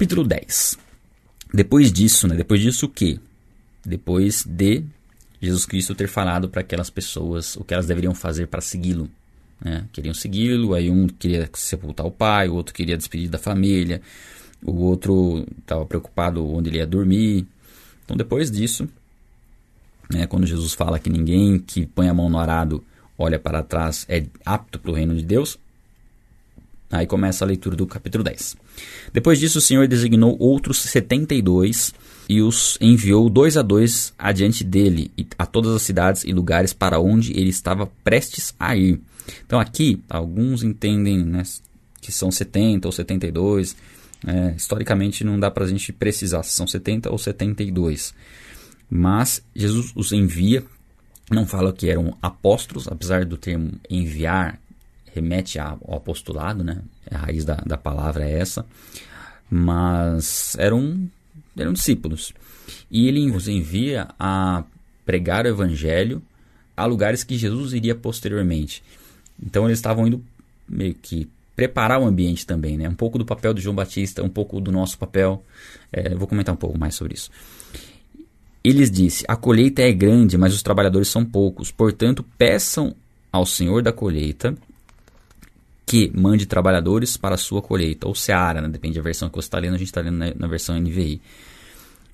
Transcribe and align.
Capítulo 0.00 0.24
10. 0.24 0.78
Depois 1.52 1.92
disso, 1.92 2.26
né? 2.26 2.34
Depois 2.34 2.58
disso 2.62 2.86
o 2.86 2.88
quê? 2.88 3.20
Depois 3.84 4.46
de 4.48 4.82
Jesus 5.42 5.66
Cristo 5.66 5.94
ter 5.94 6.08
falado 6.08 6.48
para 6.48 6.62
aquelas 6.62 6.88
pessoas 6.88 7.54
o 7.56 7.64
que 7.64 7.74
elas 7.74 7.84
deveriam 7.84 8.14
fazer 8.14 8.46
para 8.46 8.62
segui-lo. 8.62 9.10
Né? 9.62 9.84
Queriam 9.92 10.14
segui-lo, 10.14 10.72
aí 10.72 10.90
um 10.90 11.06
queria 11.06 11.50
sepultar 11.52 12.06
o 12.06 12.10
pai, 12.10 12.48
o 12.48 12.54
outro 12.54 12.72
queria 12.72 12.96
despedir 12.96 13.28
da 13.28 13.36
família, 13.36 14.00
o 14.64 14.72
outro 14.84 15.46
estava 15.58 15.84
preocupado 15.84 16.48
onde 16.48 16.70
ele 16.70 16.78
ia 16.78 16.86
dormir. 16.86 17.46
Então, 18.02 18.16
depois 18.16 18.50
disso, 18.50 18.88
né, 20.10 20.26
quando 20.26 20.46
Jesus 20.46 20.72
fala 20.72 20.98
que 20.98 21.10
ninguém 21.10 21.58
que 21.58 21.84
põe 21.84 22.08
a 22.08 22.14
mão 22.14 22.30
no 22.30 22.38
arado 22.38 22.82
olha 23.18 23.38
para 23.38 23.62
trás 23.62 24.06
é 24.08 24.24
apto 24.46 24.78
para 24.78 24.92
o 24.92 24.94
reino 24.94 25.14
de 25.14 25.22
Deus, 25.22 25.58
aí 26.90 27.06
começa 27.06 27.44
a 27.44 27.48
leitura 27.48 27.76
do 27.76 27.86
capítulo 27.86 28.24
10. 28.24 28.56
Depois 29.12 29.38
disso, 29.38 29.58
o 29.58 29.62
Senhor 29.62 29.86
designou 29.86 30.36
outros 30.38 30.78
72 30.78 31.94
e 32.28 32.42
os 32.42 32.76
enviou 32.80 33.28
dois 33.28 33.56
a 33.56 33.62
dois 33.62 34.12
adiante 34.18 34.62
dele 34.62 35.10
a 35.38 35.46
todas 35.46 35.74
as 35.74 35.82
cidades 35.82 36.24
e 36.24 36.32
lugares 36.32 36.72
para 36.72 37.00
onde 37.00 37.32
ele 37.32 37.50
estava 37.50 37.86
prestes 38.04 38.54
a 38.58 38.76
ir. 38.76 39.00
Então 39.46 39.58
aqui, 39.58 40.02
alguns 40.08 40.62
entendem 40.62 41.24
né, 41.24 41.42
que 42.00 42.12
são 42.12 42.30
70 42.30 42.86
ou 42.86 42.92
72. 42.92 43.76
É, 44.26 44.54
historicamente 44.56 45.24
não 45.24 45.40
dá 45.40 45.50
para 45.50 45.64
a 45.64 45.68
gente 45.68 45.92
precisar 45.92 46.42
se 46.42 46.52
são 46.52 46.66
70 46.66 47.10
ou 47.10 47.18
72. 47.18 48.14
Mas 48.88 49.42
Jesus 49.54 49.92
os 49.94 50.12
envia, 50.12 50.64
não 51.30 51.46
fala 51.46 51.72
que 51.72 51.88
eram 51.88 52.16
apóstolos, 52.20 52.88
apesar 52.88 53.24
do 53.24 53.36
termo 53.36 53.72
enviar 53.88 54.59
remete 55.14 55.58
ao 55.58 55.78
apostolado, 55.96 56.62
né? 56.64 56.82
A 57.10 57.18
raiz 57.18 57.44
da, 57.44 57.56
da 57.56 57.76
palavra 57.76 58.24
é 58.24 58.38
essa. 58.38 58.64
Mas 59.50 60.56
eram, 60.58 61.08
eram 61.56 61.72
discípulos. 61.72 62.32
E 62.90 63.08
ele 63.08 63.30
os 63.30 63.48
envia 63.48 64.08
a 64.18 64.64
pregar 65.04 65.44
o 65.44 65.48
evangelho 65.48 66.22
a 66.76 66.86
lugares 66.86 67.24
que 67.24 67.36
Jesus 67.36 67.72
iria 67.72 67.94
posteriormente. 67.94 68.82
Então 69.42 69.66
eles 69.66 69.78
estavam 69.78 70.06
indo 70.06 70.24
meio 70.68 70.94
que 70.94 71.28
preparar 71.56 72.00
o 72.00 72.06
ambiente 72.06 72.46
também, 72.46 72.76
né? 72.76 72.88
Um 72.88 72.94
pouco 72.94 73.18
do 73.18 73.24
papel 73.24 73.52
do 73.52 73.60
João 73.60 73.74
Batista, 73.74 74.22
um 74.22 74.28
pouco 74.28 74.60
do 74.60 74.72
nosso 74.72 74.96
papel. 74.96 75.44
É, 75.92 76.14
vou 76.14 76.26
comentar 76.26 76.54
um 76.54 76.58
pouco 76.58 76.78
mais 76.78 76.94
sobre 76.94 77.14
isso. 77.14 77.30
Eles 78.62 78.90
disse: 78.90 79.24
A 79.28 79.36
colheita 79.36 79.82
é 79.82 79.92
grande, 79.92 80.38
mas 80.38 80.54
os 80.54 80.62
trabalhadores 80.62 81.08
são 81.08 81.24
poucos. 81.24 81.70
Portanto, 81.70 82.24
peçam 82.38 82.94
ao 83.32 83.44
Senhor 83.44 83.82
da 83.82 83.92
colheita 83.92 84.56
que 85.90 86.08
mande 86.14 86.46
trabalhadores 86.46 87.16
para 87.16 87.34
a 87.34 87.38
sua 87.38 87.60
colheita, 87.60 88.06
ou 88.06 88.14
seara, 88.14 88.60
né? 88.60 88.68
depende 88.68 88.94
da 88.94 89.02
versão 89.02 89.28
que 89.28 89.34
você 89.34 89.46
está 89.46 89.58
lendo, 89.58 89.74
a 89.74 89.78
gente 89.78 89.88
está 89.88 90.00
lendo 90.00 90.18
na, 90.18 90.32
na 90.36 90.46
versão 90.46 90.78
NVI. 90.78 91.20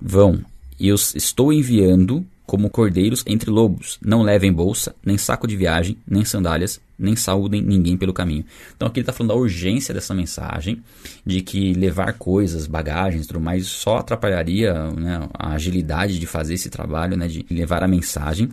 Vão, 0.00 0.42
eu 0.80 0.94
estou 0.94 1.52
enviando 1.52 2.24
como 2.46 2.70
cordeiros 2.70 3.22
entre 3.26 3.50
lobos. 3.50 3.98
Não 4.02 4.22
levem 4.22 4.50
bolsa, 4.50 4.96
nem 5.04 5.18
saco 5.18 5.46
de 5.46 5.58
viagem, 5.58 5.98
nem 6.08 6.24
sandálias, 6.24 6.80
nem 6.98 7.14
saúdem 7.14 7.60
ninguém 7.60 7.98
pelo 7.98 8.14
caminho. 8.14 8.46
Então 8.74 8.88
aqui 8.88 9.00
ele 9.00 9.02
está 9.02 9.12
falando 9.12 9.34
da 9.34 9.38
urgência 9.38 9.92
dessa 9.92 10.14
mensagem, 10.14 10.82
de 11.22 11.42
que 11.42 11.74
levar 11.74 12.14
coisas, 12.14 12.66
bagagens, 12.66 13.26
tudo 13.26 13.42
mais, 13.42 13.66
só 13.66 13.98
atrapalharia 13.98 14.72
né, 14.92 15.28
a 15.34 15.52
agilidade 15.52 16.18
de 16.18 16.26
fazer 16.26 16.54
esse 16.54 16.70
trabalho, 16.70 17.14
né, 17.14 17.28
de 17.28 17.44
levar 17.50 17.82
a 17.82 17.88
mensagem. 17.88 18.48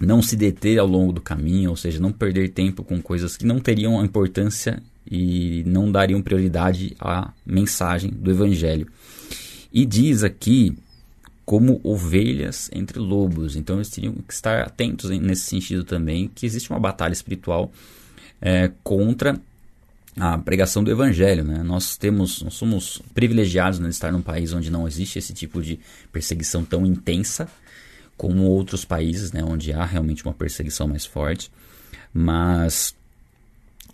Não 0.00 0.22
se 0.22 0.34
deter 0.34 0.78
ao 0.78 0.86
longo 0.86 1.12
do 1.12 1.20
caminho, 1.20 1.70
ou 1.70 1.76
seja, 1.76 2.00
não 2.00 2.10
perder 2.10 2.48
tempo 2.48 2.82
com 2.82 3.00
coisas 3.02 3.36
que 3.36 3.44
não 3.44 3.60
teriam 3.60 4.02
importância 4.02 4.82
e 5.08 5.62
não 5.66 5.92
dariam 5.92 6.22
prioridade 6.22 6.96
à 6.98 7.32
mensagem 7.44 8.10
do 8.10 8.30
Evangelho. 8.30 8.86
E 9.72 9.84
diz 9.84 10.24
aqui 10.24 10.74
como 11.50 11.80
ovelhas 11.82 12.70
entre 12.72 13.00
lobos. 13.00 13.56
Então 13.56 13.76
eles 13.76 13.90
teriam 13.90 14.14
que 14.14 14.32
estar 14.32 14.62
atentos 14.62 15.10
nesse 15.10 15.42
sentido 15.42 15.82
também, 15.82 16.30
que 16.32 16.46
existe 16.46 16.70
uma 16.70 16.78
batalha 16.78 17.12
espiritual 17.12 17.72
é, 18.40 18.70
contra 18.84 19.36
a 20.16 20.38
pregação 20.38 20.82
do 20.82 20.90
evangelho, 20.90 21.42
né? 21.42 21.62
Nós 21.62 21.96
temos, 21.96 22.42
nós 22.42 22.54
somos 22.54 23.02
privilegiados 23.14 23.78
né, 23.78 23.88
de 23.88 23.94
estar 23.94 24.12
num 24.12 24.22
país 24.22 24.52
onde 24.52 24.70
não 24.70 24.86
existe 24.86 25.18
esse 25.18 25.32
tipo 25.32 25.62
de 25.62 25.78
perseguição 26.12 26.64
tão 26.64 26.86
intensa 26.86 27.48
como 28.20 28.44
outros 28.44 28.84
países, 28.84 29.32
né, 29.32 29.42
onde 29.42 29.72
há 29.72 29.82
realmente 29.82 30.26
uma 30.26 30.34
perseguição 30.34 30.86
mais 30.86 31.06
forte, 31.06 31.50
mas 32.12 32.94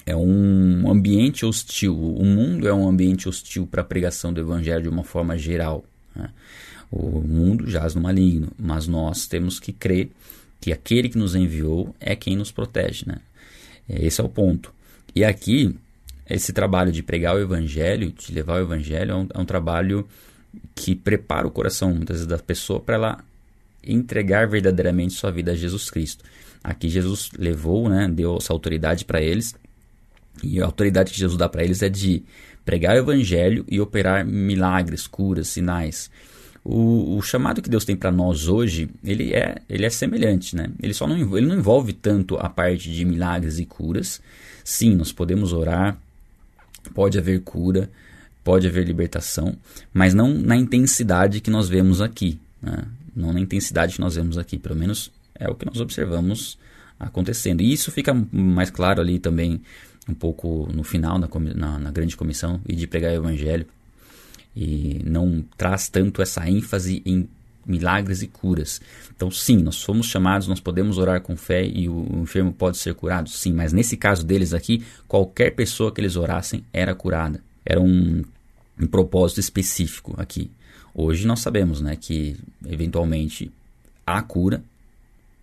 é 0.04 0.16
um 0.16 0.90
ambiente 0.90 1.46
hostil. 1.46 1.96
O 1.96 2.24
mundo 2.24 2.66
é 2.66 2.74
um 2.74 2.88
ambiente 2.88 3.28
hostil 3.28 3.68
para 3.68 3.82
a 3.82 3.84
pregação 3.84 4.32
do 4.32 4.40
evangelho 4.40 4.82
de 4.82 4.88
uma 4.88 5.04
forma 5.04 5.38
geral. 5.38 5.84
Né? 6.12 6.28
O 6.90 7.20
mundo 7.20 7.70
jaz 7.70 7.94
no 7.94 8.00
maligno, 8.00 8.50
mas 8.58 8.88
nós 8.88 9.28
temos 9.28 9.60
que 9.60 9.72
crer 9.72 10.10
que 10.60 10.72
aquele 10.72 11.08
que 11.08 11.18
nos 11.18 11.36
enviou 11.36 11.94
é 12.00 12.16
quem 12.16 12.34
nos 12.34 12.50
protege, 12.50 13.04
né? 13.06 13.18
Esse 13.88 14.20
é 14.20 14.24
o 14.24 14.28
ponto. 14.28 14.74
E 15.14 15.24
aqui, 15.24 15.72
esse 16.28 16.52
trabalho 16.52 16.90
de 16.90 17.00
pregar 17.00 17.36
o 17.36 17.38
evangelho, 17.38 18.10
de 18.10 18.32
levar 18.32 18.54
o 18.54 18.64
evangelho, 18.64 19.12
é 19.12 19.14
um, 19.14 19.28
é 19.34 19.38
um 19.38 19.44
trabalho 19.44 20.04
que 20.74 20.96
prepara 20.96 21.46
o 21.46 21.50
coração, 21.52 21.94
muitas 21.94 22.16
vezes, 22.16 22.26
da 22.26 22.38
pessoa 22.38 22.80
para 22.80 22.96
ela 22.96 23.24
entregar 23.86 24.48
verdadeiramente 24.48 25.14
sua 25.14 25.30
vida 25.30 25.52
a 25.52 25.56
Jesus 25.56 25.90
Cristo. 25.90 26.24
Aqui 26.62 26.88
Jesus 26.88 27.30
levou, 27.38 27.88
né, 27.88 28.08
deu 28.08 28.36
essa 28.36 28.52
autoridade 28.52 29.04
para 29.04 29.20
eles, 29.20 29.54
e 30.42 30.60
a 30.60 30.64
autoridade 30.64 31.12
que 31.12 31.18
Jesus 31.18 31.38
dá 31.38 31.48
para 31.48 31.64
eles 31.64 31.82
é 31.82 31.88
de 31.88 32.22
pregar 32.64 32.96
o 32.96 32.98
evangelho 32.98 33.64
e 33.68 33.80
operar 33.80 34.26
milagres, 34.26 35.06
curas, 35.06 35.48
sinais. 35.48 36.10
O, 36.64 37.16
o, 37.16 37.22
chamado 37.22 37.62
que 37.62 37.70
Deus 37.70 37.84
tem 37.84 37.94
para 37.94 38.10
nós 38.10 38.48
hoje, 38.48 38.90
ele 39.04 39.32
é, 39.32 39.62
ele 39.70 39.86
é 39.86 39.90
semelhante, 39.90 40.56
né? 40.56 40.68
Ele 40.82 40.92
só 40.92 41.06
não, 41.06 41.16
ele 41.36 41.46
não 41.46 41.56
envolve 41.56 41.92
tanto 41.92 42.36
a 42.36 42.50
parte 42.50 42.90
de 42.90 43.04
milagres 43.04 43.60
e 43.60 43.64
curas. 43.64 44.20
Sim, 44.64 44.96
nós 44.96 45.12
podemos 45.12 45.52
orar, 45.52 45.96
pode 46.92 47.16
haver 47.18 47.40
cura, 47.42 47.88
pode 48.42 48.66
haver 48.66 48.84
libertação, 48.84 49.54
mas 49.94 50.12
não 50.12 50.34
na 50.34 50.56
intensidade 50.56 51.40
que 51.40 51.50
nós 51.50 51.68
vemos 51.68 52.00
aqui, 52.00 52.40
né? 52.60 52.82
Não 53.16 53.32
na 53.32 53.40
intensidade 53.40 53.94
que 53.94 54.00
nós 54.00 54.14
vemos 54.14 54.36
aqui, 54.36 54.58
pelo 54.58 54.76
menos 54.76 55.10
é 55.34 55.48
o 55.48 55.54
que 55.54 55.64
nós 55.64 55.80
observamos 55.80 56.58
acontecendo. 57.00 57.62
E 57.62 57.72
isso 57.72 57.90
fica 57.90 58.14
mais 58.30 58.70
claro 58.70 59.00
ali 59.00 59.18
também 59.18 59.60
um 60.08 60.14
pouco 60.14 60.68
no 60.72 60.84
final, 60.84 61.18
na, 61.18 61.28
na, 61.54 61.78
na 61.78 61.90
grande 61.90 62.16
comissão, 62.16 62.60
e 62.68 62.76
de 62.76 62.86
pregar 62.86 63.12
o 63.12 63.16
evangelho 63.16 63.66
e 64.56 65.02
não 65.04 65.44
traz 65.56 65.88
tanto 65.88 66.22
essa 66.22 66.48
ênfase 66.48 67.02
em 67.04 67.28
milagres 67.66 68.22
e 68.22 68.26
curas. 68.26 68.80
Então, 69.14 69.30
sim, 69.30 69.58
nós 69.58 69.74
somos 69.74 70.06
chamados, 70.06 70.48
nós 70.48 70.60
podemos 70.60 70.98
orar 70.98 71.20
com 71.20 71.36
fé 71.36 71.66
e 71.66 71.88
o 71.88 72.22
enfermo 72.22 72.52
pode 72.52 72.78
ser 72.78 72.94
curado, 72.94 73.28
sim, 73.28 73.52
mas 73.52 73.72
nesse 73.72 73.96
caso 73.96 74.24
deles 74.24 74.54
aqui, 74.54 74.82
qualquer 75.06 75.50
pessoa 75.50 75.92
que 75.92 76.00
eles 76.00 76.16
orassem 76.16 76.64
era 76.72 76.94
curada. 76.94 77.42
Era 77.64 77.80
um, 77.80 78.22
um 78.80 78.86
propósito 78.86 79.40
específico 79.40 80.14
aqui. 80.16 80.50
Hoje 80.98 81.26
nós 81.26 81.40
sabemos 81.40 81.82
né, 81.82 81.94
que, 81.94 82.38
eventualmente, 82.66 83.52
há 84.06 84.22
cura, 84.22 84.62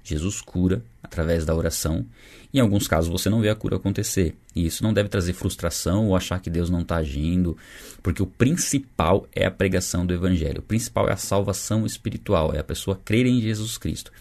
Jesus 0.03 0.41
cura 0.41 0.83
através 1.03 1.45
da 1.45 1.53
oração. 1.53 2.03
Em 2.51 2.59
alguns 2.59 2.87
casos 2.87 3.11
você 3.11 3.29
não 3.29 3.39
vê 3.39 3.49
a 3.49 3.55
cura 3.55 3.75
acontecer. 3.75 4.35
E 4.55 4.65
isso 4.65 4.81
não 4.81 4.91
deve 4.91 5.09
trazer 5.09 5.33
frustração 5.33 6.07
ou 6.07 6.15
achar 6.15 6.39
que 6.39 6.49
Deus 6.49 6.71
não 6.71 6.81
está 6.81 6.95
agindo, 6.95 7.55
porque 8.01 8.23
o 8.23 8.25
principal 8.25 9.27
é 9.31 9.45
a 9.45 9.51
pregação 9.51 10.07
do 10.07 10.13
Evangelho. 10.15 10.57
O 10.59 10.63
principal 10.63 11.07
é 11.07 11.13
a 11.13 11.17
salvação 11.17 11.85
espiritual, 11.85 12.51
é 12.51 12.57
a 12.57 12.63
pessoa 12.63 12.99
crer 13.05 13.27
em 13.27 13.39
Jesus 13.39 13.77
Cristo. 13.77 14.11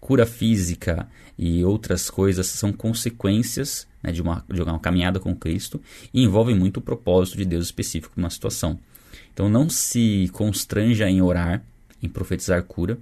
Cura 0.00 0.26
física 0.26 1.08
e 1.38 1.64
outras 1.64 2.10
coisas 2.10 2.48
são 2.48 2.72
consequências 2.72 3.86
né, 4.02 4.10
de, 4.10 4.20
uma, 4.20 4.44
de 4.52 4.60
uma 4.60 4.80
caminhada 4.80 5.20
com 5.20 5.32
Cristo 5.32 5.80
e 6.12 6.24
envolvem 6.24 6.56
muito 6.56 6.78
o 6.78 6.82
propósito 6.82 7.36
de 7.36 7.44
Deus 7.44 7.66
específico 7.66 8.14
numa 8.16 8.30
situação. 8.30 8.80
Então 9.32 9.48
não 9.48 9.68
se 9.68 10.28
constranja 10.32 11.08
em 11.08 11.22
orar, 11.22 11.62
em 12.02 12.08
profetizar 12.08 12.62
cura, 12.62 12.98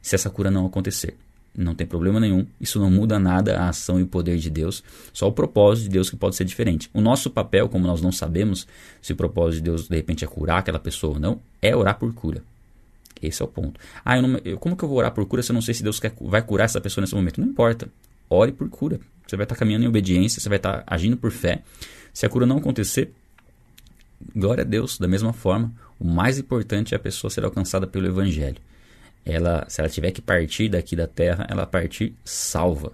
se 0.00 0.14
essa 0.14 0.30
cura 0.30 0.50
não 0.50 0.66
acontecer 0.66 1.16
não 1.58 1.74
tem 1.74 1.86
problema 1.86 2.20
nenhum, 2.20 2.46
isso 2.60 2.78
não 2.78 2.88
muda 2.88 3.18
nada 3.18 3.58
a 3.58 3.68
ação 3.68 3.98
e 3.98 4.04
o 4.04 4.06
poder 4.06 4.38
de 4.38 4.48
Deus, 4.48 4.82
só 5.12 5.26
o 5.26 5.32
propósito 5.32 5.84
de 5.84 5.90
Deus 5.90 6.08
que 6.08 6.16
pode 6.16 6.36
ser 6.36 6.44
diferente. 6.44 6.88
O 6.94 7.00
nosso 7.00 7.28
papel, 7.28 7.68
como 7.68 7.84
nós 7.84 8.00
não 8.00 8.12
sabemos 8.12 8.66
se 9.02 9.12
o 9.12 9.16
propósito 9.16 9.56
de 9.56 9.62
Deus 9.62 9.88
de 9.88 9.96
repente 9.96 10.24
é 10.24 10.28
curar 10.28 10.58
aquela 10.58 10.78
pessoa 10.78 11.14
ou 11.14 11.20
não, 11.20 11.40
é 11.60 11.74
orar 11.74 11.98
por 11.98 12.12
cura. 12.14 12.42
Esse 13.20 13.42
é 13.42 13.44
o 13.44 13.48
ponto. 13.48 13.80
Ah, 14.04 14.16
eu 14.16 14.22
não, 14.22 14.40
eu, 14.44 14.56
como 14.56 14.76
que 14.76 14.84
eu 14.84 14.88
vou 14.88 14.98
orar 14.98 15.10
por 15.10 15.26
cura 15.26 15.42
se 15.42 15.50
eu 15.50 15.54
não 15.54 15.60
sei 15.60 15.74
se 15.74 15.82
Deus 15.82 15.98
quer, 15.98 16.12
vai 16.20 16.40
curar 16.40 16.64
essa 16.64 16.80
pessoa 16.80 17.02
nesse 17.02 17.16
momento? 17.16 17.40
Não 17.40 17.48
importa. 17.48 17.88
Ore 18.30 18.52
por 18.52 18.68
cura. 18.68 19.00
Você 19.26 19.36
vai 19.36 19.44
estar 19.44 19.56
caminhando 19.56 19.84
em 19.84 19.88
obediência, 19.88 20.40
você 20.40 20.48
vai 20.48 20.58
estar 20.58 20.84
agindo 20.86 21.16
por 21.16 21.32
fé. 21.32 21.62
Se 22.14 22.24
a 22.24 22.28
cura 22.28 22.46
não 22.46 22.58
acontecer, 22.58 23.12
glória 24.34 24.62
a 24.62 24.66
Deus, 24.66 24.98
da 24.98 25.08
mesma 25.08 25.32
forma, 25.32 25.72
o 25.98 26.04
mais 26.04 26.38
importante 26.38 26.94
é 26.94 26.96
a 26.96 27.00
pessoa 27.00 27.30
ser 27.30 27.44
alcançada 27.44 27.86
pelo 27.86 28.06
Evangelho 28.06 28.60
ela, 29.28 29.66
se 29.68 29.80
ela 29.80 29.90
tiver 29.90 30.10
que 30.10 30.22
partir 30.22 30.68
daqui 30.68 30.96
da 30.96 31.06
terra, 31.06 31.46
ela 31.48 31.66
partir 31.66 32.14
salva. 32.24 32.92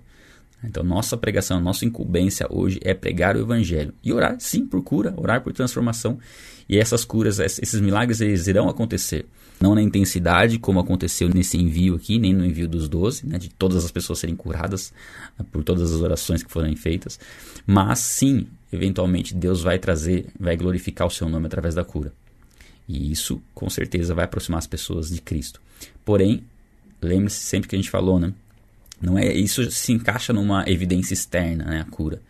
Então, 0.63 0.83
nossa 0.83 1.17
pregação, 1.17 1.61
nossa 1.61 1.85
incumbência 1.85 2.47
hoje 2.51 2.81
é 2.83 2.95
pregar 2.95 3.37
o 3.37 3.41
evangelho 3.41 3.95
e 4.03 4.13
orar, 4.13 4.37
sim, 4.39 4.67
por 4.67 4.83
cura, 4.83 5.13
orar 5.17 5.43
por 5.43 5.53
transformação. 5.53 6.19
E 6.67 6.79
essas 6.79 7.05
curas, 7.05 7.39
esses 7.39 7.81
milagres, 7.81 8.23
eles 8.23 8.47
irão 8.47 8.69
acontecer. 8.69 9.27
Não 9.61 9.75
na 9.75 9.83
intensidade 9.83 10.59
como 10.59 10.81
aconteceu 10.81 11.29
nesse 11.29 11.59
envio 11.59 11.95
aqui, 11.95 12.19
nem 12.19 12.33
no 12.33 12.45
envio 12.45 12.67
dos 12.67 12.89
doze, 12.89 13.27
né, 13.27 13.39
de 13.39 13.51
todas 13.51 13.85
as 13.85 13.91
pessoas 13.91 14.19
serem 14.19 14.35
curadas 14.35 14.93
né, 15.39 15.45
por 15.53 15.63
todas 15.63 15.93
as 15.93 16.01
orações 16.01 16.43
que 16.43 16.51
foram 16.51 16.75
feitas, 16.75 17.21
mas 17.67 17.99
sim, 18.01 18.47
eventualmente 18.75 19.35
Deus 19.35 19.63
vai 19.63 19.79
trazer, 19.79 20.27
vai 20.39 20.57
glorificar 20.57 21.07
o 21.07 21.11
seu 21.11 21.29
nome 21.29 21.47
através 21.47 21.75
da 21.75 21.85
cura. 21.85 22.13
E 22.89 23.11
isso, 23.11 23.41
com 23.55 23.71
certeza, 23.71 24.15
vai 24.15 24.25
aproximar 24.25 24.59
as 24.59 24.67
pessoas 24.67 25.09
de 25.09 25.21
Cristo. 25.21 25.61
Porém, 26.05 26.45
lembre-se 27.01 27.39
sempre 27.39 27.69
que 27.69 27.77
a 27.77 27.79
gente 27.79 27.91
falou, 27.91 28.19
né? 28.19 28.33
Não 29.01 29.19
é 29.19 29.33
isso 29.33 29.71
se 29.71 29.93
encaixa 29.93 30.33
numa 30.33 30.65
evidência 30.69 31.15
externa, 31.15 31.65
né, 31.65 31.81
a 31.81 31.85
cura. 31.85 32.21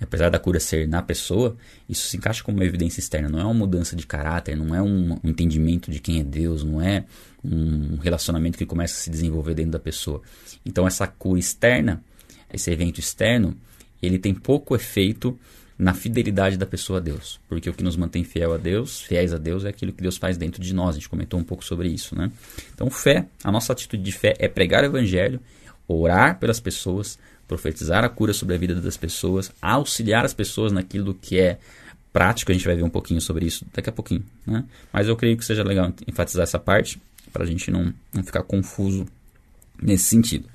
Apesar 0.00 0.30
da 0.30 0.38
cura 0.38 0.60
ser 0.60 0.86
na 0.86 1.02
pessoa, 1.02 1.56
isso 1.88 2.06
se 2.06 2.16
encaixa 2.16 2.44
como 2.44 2.58
uma 2.58 2.64
evidência 2.64 3.00
externa, 3.00 3.28
não 3.28 3.40
é 3.40 3.44
uma 3.44 3.54
mudança 3.54 3.96
de 3.96 4.06
caráter, 4.06 4.56
não 4.56 4.72
é 4.72 4.80
um 4.80 5.18
entendimento 5.24 5.90
de 5.90 5.98
quem 5.98 6.20
é 6.20 6.24
Deus, 6.24 6.62
não 6.62 6.80
é 6.80 7.04
um 7.44 7.96
relacionamento 7.96 8.56
que 8.56 8.64
começa 8.64 8.94
a 8.94 8.98
se 8.98 9.10
desenvolver 9.10 9.54
dentro 9.54 9.72
da 9.72 9.78
pessoa. 9.78 10.22
Então 10.64 10.86
essa 10.86 11.06
cura 11.06 11.40
externa, 11.40 12.02
esse 12.52 12.70
evento 12.70 13.00
externo, 13.00 13.56
ele 14.00 14.18
tem 14.18 14.32
pouco 14.32 14.76
efeito 14.76 15.38
na 15.78 15.94
fidelidade 15.94 16.56
da 16.56 16.66
pessoa 16.66 16.98
a 16.98 17.02
Deus, 17.02 17.38
porque 17.48 17.70
o 17.70 17.72
que 17.72 17.84
nos 17.84 17.96
mantém 17.96 18.24
fiel 18.24 18.52
a 18.52 18.56
Deus, 18.56 19.00
fiéis 19.00 19.32
a 19.32 19.38
Deus, 19.38 19.64
é 19.64 19.68
aquilo 19.68 19.92
que 19.92 20.02
Deus 20.02 20.16
faz 20.16 20.36
dentro 20.36 20.60
de 20.60 20.74
nós. 20.74 20.90
A 20.90 20.98
gente 20.98 21.08
comentou 21.08 21.38
um 21.38 21.44
pouco 21.44 21.64
sobre 21.64 21.88
isso, 21.88 22.16
né? 22.16 22.32
Então, 22.74 22.90
fé, 22.90 23.26
a 23.44 23.52
nossa 23.52 23.72
atitude 23.72 24.02
de 24.02 24.12
fé 24.12 24.34
é 24.38 24.48
pregar 24.48 24.82
o 24.82 24.86
evangelho 24.86 25.40
orar 25.88 26.38
pelas 26.38 26.60
pessoas, 26.60 27.18
profetizar 27.46 28.04
a 28.04 28.08
cura 28.08 28.34
sobre 28.34 28.54
a 28.54 28.58
vida 28.58 28.74
das 28.74 28.96
pessoas, 28.96 29.50
auxiliar 29.62 30.24
as 30.24 30.34
pessoas 30.34 30.70
naquilo 30.70 31.14
que 31.14 31.40
é 31.40 31.58
prático. 32.12 32.52
A 32.52 32.54
gente 32.54 32.66
vai 32.66 32.76
ver 32.76 32.82
um 32.82 32.90
pouquinho 32.90 33.20
sobre 33.20 33.46
isso 33.46 33.64
daqui 33.72 33.88
a 33.88 33.92
pouquinho. 33.92 34.22
Né? 34.46 34.64
Mas 34.92 35.08
eu 35.08 35.16
creio 35.16 35.36
que 35.36 35.44
seja 35.44 35.64
legal 35.64 35.92
enfatizar 36.06 36.42
essa 36.42 36.58
parte 36.58 37.00
para 37.32 37.44
a 37.44 37.46
gente 37.46 37.70
não, 37.70 37.92
não 38.12 38.22
ficar 38.22 38.42
confuso 38.42 39.06
nesse 39.80 40.04
sentido. 40.04 40.46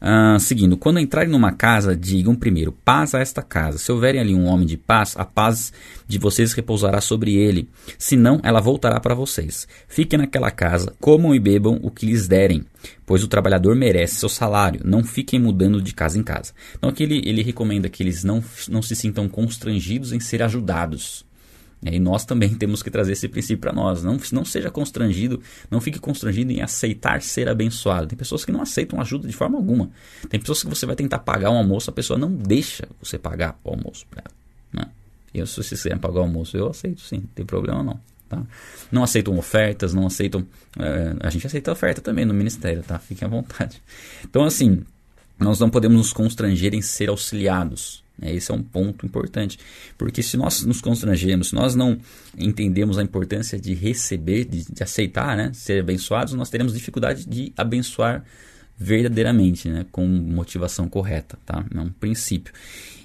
Uh, 0.00 0.40
seguindo, 0.40 0.78
quando 0.78 0.98
entrarem 0.98 1.30
numa 1.30 1.52
casa, 1.52 1.94
digam 1.94 2.34
primeiro: 2.34 2.72
paz 2.72 3.14
a 3.14 3.20
esta 3.20 3.42
casa. 3.42 3.76
Se 3.76 3.92
houverem 3.92 4.20
ali 4.20 4.34
um 4.34 4.46
homem 4.46 4.66
de 4.66 4.76
paz, 4.76 5.14
a 5.16 5.24
paz 5.24 5.72
de 6.08 6.18
vocês 6.18 6.54
repousará 6.54 7.00
sobre 7.00 7.34
ele. 7.34 7.68
Senão, 7.98 8.40
ela 8.42 8.60
voltará 8.60 8.98
para 8.98 9.14
vocês. 9.14 9.68
Fiquem 9.86 10.18
naquela 10.18 10.50
casa, 10.50 10.94
comam 10.98 11.34
e 11.34 11.38
bebam 11.38 11.78
o 11.82 11.90
que 11.90 12.06
lhes 12.06 12.26
derem, 12.26 12.64
pois 13.04 13.22
o 13.22 13.28
trabalhador 13.28 13.76
merece 13.76 14.14
seu 14.14 14.28
salário. 14.28 14.80
Não 14.84 15.04
fiquem 15.04 15.38
mudando 15.38 15.82
de 15.82 15.92
casa 15.92 16.18
em 16.18 16.22
casa. 16.22 16.54
Então, 16.78 16.88
aqui 16.88 17.02
ele, 17.02 17.22
ele 17.26 17.42
recomenda 17.42 17.88
que 17.88 18.02
eles 18.02 18.24
não, 18.24 18.42
não 18.68 18.80
se 18.80 18.96
sintam 18.96 19.28
constrangidos 19.28 20.12
em 20.12 20.20
ser 20.20 20.42
ajudados. 20.42 21.28
E 21.82 21.98
nós 21.98 22.24
também 22.24 22.54
temos 22.56 22.82
que 22.82 22.90
trazer 22.90 23.12
esse 23.12 23.28
princípio 23.28 23.58
para 23.58 23.72
nós. 23.72 24.02
Não, 24.02 24.18
não 24.32 24.44
seja 24.44 24.70
constrangido, 24.70 25.40
não 25.70 25.80
fique 25.80 25.98
constrangido 25.98 26.52
em 26.52 26.60
aceitar 26.60 27.22
ser 27.22 27.48
abençoado. 27.48 28.06
Tem 28.06 28.18
pessoas 28.18 28.44
que 28.44 28.52
não 28.52 28.62
aceitam 28.62 29.00
ajuda 29.00 29.26
de 29.26 29.34
forma 29.34 29.56
alguma. 29.56 29.90
Tem 30.28 30.38
pessoas 30.38 30.62
que 30.62 30.68
você 30.68 30.86
vai 30.86 30.96
tentar 30.96 31.20
pagar 31.20 31.50
um 31.50 31.56
almoço, 31.56 31.90
a 31.90 31.92
pessoa 31.92 32.18
não 32.18 32.30
deixa 32.30 32.88
você 33.00 33.18
pagar 33.18 33.58
o 33.64 33.70
almoço 33.70 34.06
para 34.10 34.24
ela. 34.24 34.84
Né? 34.84 34.92
Eu, 35.32 35.46
se 35.46 35.54
vocês 35.54 35.80
quiserem 35.82 35.98
pagar 35.98 36.20
o 36.20 36.22
almoço, 36.24 36.56
eu 36.56 36.68
aceito 36.68 37.00
sim, 37.00 37.18
não 37.18 37.28
tem 37.34 37.46
problema 37.46 37.82
não. 37.82 38.00
Tá? 38.28 38.42
Não 38.92 39.02
aceitam 39.02 39.36
ofertas, 39.36 39.92
não 39.92 40.06
aceitam. 40.06 40.46
É, 40.78 41.16
a 41.20 41.30
gente 41.30 41.46
aceita 41.46 41.72
oferta 41.72 42.00
também 42.00 42.24
no 42.24 42.32
ministério, 42.32 42.80
tá? 42.84 42.96
Fiquem 42.96 43.26
à 43.26 43.28
vontade. 43.28 43.82
Então, 44.24 44.44
assim, 44.44 44.84
nós 45.36 45.58
não 45.58 45.68
podemos 45.68 45.96
nos 45.96 46.12
constranger 46.12 46.72
em 46.72 46.80
ser 46.80 47.08
auxiliados. 47.08 48.04
Né? 48.20 48.34
Esse 48.34 48.50
é 48.50 48.54
um 48.54 48.62
ponto 48.62 49.06
importante. 49.06 49.58
Porque 49.96 50.22
se 50.22 50.36
nós 50.36 50.62
nos 50.64 50.80
constrangemos, 50.80 51.48
se 51.48 51.54
nós 51.54 51.74
não 51.74 51.98
entendemos 52.38 52.98
a 52.98 53.02
importância 53.02 53.58
de 53.58 53.74
receber, 53.74 54.44
de, 54.44 54.64
de 54.72 54.82
aceitar, 54.82 55.36
né? 55.36 55.50
ser 55.54 55.80
abençoados, 55.80 56.34
nós 56.34 56.50
teremos 56.50 56.74
dificuldade 56.74 57.26
de 57.26 57.52
abençoar 57.56 58.24
verdadeiramente, 58.76 59.68
né? 59.68 59.86
com 59.90 60.06
motivação 60.06 60.88
correta. 60.88 61.38
Tá? 61.44 61.64
É 61.74 61.80
um 61.80 61.90
princípio. 61.90 62.52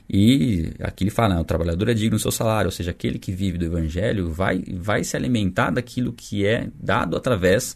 E 0.10 0.72
aqui 0.80 1.04
ele 1.04 1.12
fala, 1.12 1.36
né, 1.36 1.42
o 1.42 1.46
trabalhador 1.46 1.90
é 1.90 1.94
digno 1.94 2.18
do 2.18 2.22
seu 2.22 2.32
salário, 2.32 2.68
ou 2.68 2.72
seja, 2.72 2.92
aquele 2.92 3.18
que 3.18 3.32
vive 3.32 3.58
do 3.58 3.66
evangelho 3.66 4.32
vai, 4.32 4.64
vai 4.78 5.04
se 5.04 5.18
alimentar 5.18 5.72
daquilo 5.72 6.14
que 6.14 6.46
é 6.46 6.68
dado 6.80 7.18
através 7.18 7.76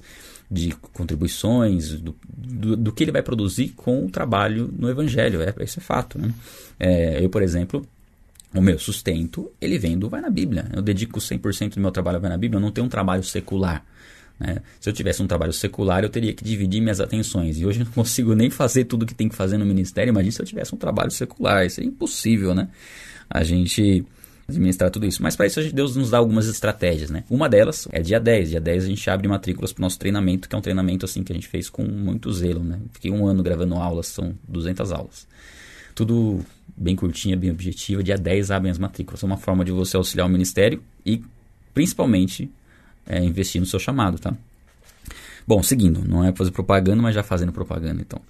de 0.49 0.71
contribuições, 0.93 1.93
do, 1.93 2.15
do, 2.27 2.75
do, 2.75 2.91
que 2.91 3.03
ele 3.03 3.11
vai 3.11 3.21
produzir 3.21 3.69
com 3.69 4.05
o 4.05 4.09
trabalho 4.09 4.73
no 4.75 4.89
Evangelho. 4.89 5.41
É, 5.43 5.53
isso 5.63 5.79
é 5.79 5.81
fato. 5.81 6.17
Né? 6.17 6.33
É, 6.79 7.23
eu, 7.23 7.29
por 7.29 7.43
exemplo, 7.43 7.85
o 8.53 8.61
meu 8.61 8.79
sustento, 8.79 9.51
ele 9.61 9.77
vem 9.77 9.97
do 9.97 10.09
Vai 10.09 10.21
na 10.21 10.29
Bíblia. 10.29 10.67
Eu 10.73 10.81
dedico 10.81 11.19
100% 11.19 11.75
do 11.75 11.81
meu 11.81 11.91
trabalho 11.91 12.17
ao 12.17 12.21
Vai 12.21 12.31
na 12.31 12.37
Bíblia, 12.37 12.57
eu 12.57 12.61
não 12.61 12.71
tenho 12.71 12.87
um 12.87 12.89
trabalho 12.89 13.23
secular. 13.23 13.85
Né? 14.39 14.57
Se 14.79 14.89
eu 14.89 14.93
tivesse 14.93 15.21
um 15.21 15.27
trabalho 15.27 15.51
secular, 15.51 16.03
eu 16.03 16.09
teria 16.09 16.33
que 16.33 16.43
dividir 16.43 16.81
minhas 16.81 16.99
atenções. 16.99 17.59
E 17.59 17.65
hoje 17.65 17.81
eu 17.81 17.85
não 17.85 17.91
consigo 17.93 18.33
nem 18.33 18.49
fazer 18.49 18.85
tudo 18.85 19.05
que 19.05 19.13
tem 19.13 19.27
que 19.27 19.35
fazer 19.35 19.57
no 19.57 19.65
ministério. 19.65 20.11
Imagina 20.11 20.31
se 20.31 20.41
eu 20.41 20.45
tivesse 20.45 20.73
um 20.73 20.77
trabalho 20.77 21.11
secular. 21.11 21.65
Isso 21.65 21.81
é 21.81 21.83
impossível, 21.83 22.55
né? 22.55 22.69
A 23.29 23.43
gente 23.43 24.05
administrar 24.47 24.89
tudo 24.89 25.05
isso. 25.05 25.21
Mas 25.21 25.35
para 25.35 25.45
isso 25.45 25.61
Deus 25.73 25.95
nos 25.95 26.09
dá 26.09 26.17
algumas 26.17 26.47
estratégias, 26.47 27.09
né? 27.09 27.23
Uma 27.29 27.47
delas 27.47 27.87
é 27.91 28.01
dia 28.01 28.19
10. 28.19 28.49
Dia 28.49 28.61
10 28.61 28.85
a 28.85 28.87
gente 28.87 29.09
abre 29.09 29.27
matrículas 29.27 29.71
para 29.71 29.81
o 29.81 29.83
nosso 29.83 29.99
treinamento, 29.99 30.49
que 30.49 30.55
é 30.55 30.57
um 30.57 30.61
treinamento 30.61 31.05
assim 31.05 31.23
que 31.23 31.31
a 31.31 31.35
gente 31.35 31.47
fez 31.47 31.69
com 31.69 31.83
muito 31.83 32.31
zelo, 32.31 32.63
né? 32.63 32.79
Fiquei 32.93 33.11
um 33.11 33.27
ano 33.27 33.43
gravando 33.43 33.75
aulas, 33.75 34.07
são 34.07 34.33
200 34.47 34.91
aulas. 34.91 35.27
Tudo 35.93 36.43
bem 36.75 36.95
curtinha, 36.95 37.35
bem 37.35 37.51
objetiva. 37.51 38.01
Dia 38.01 38.17
10 38.17 38.51
abrem 38.51 38.71
as 38.71 38.79
matrículas. 38.79 39.21
É 39.21 39.25
uma 39.25 39.37
forma 39.37 39.63
de 39.63 39.71
você 39.71 39.97
auxiliar 39.97 40.27
o 40.27 40.29
ministério 40.29 40.81
e, 41.05 41.21
principalmente, 41.73 42.49
é, 43.09 43.23
investir 43.23 43.59
no 43.59 43.67
seu 43.67 43.79
chamado, 43.79 44.19
tá? 44.19 44.33
Bom, 45.45 45.63
seguindo, 45.63 46.07
não 46.07 46.23
é 46.23 46.31
fazer 46.31 46.51
propaganda, 46.51 47.01
mas 47.01 47.15
já 47.15 47.23
fazendo 47.23 47.51
propaganda, 47.51 47.99
então. 48.01 48.21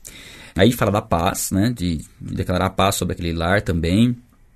Aí 0.55 0.71
fala 0.71 0.91
da 0.91 1.01
paz, 1.01 1.51
né? 1.51 1.71
De, 1.75 1.97
de 1.97 2.35
declarar 2.35 2.69
paz 2.71 2.95
sobre 2.95 3.13
aquele 3.13 3.33
lar 3.33 3.61
também. 3.61 4.15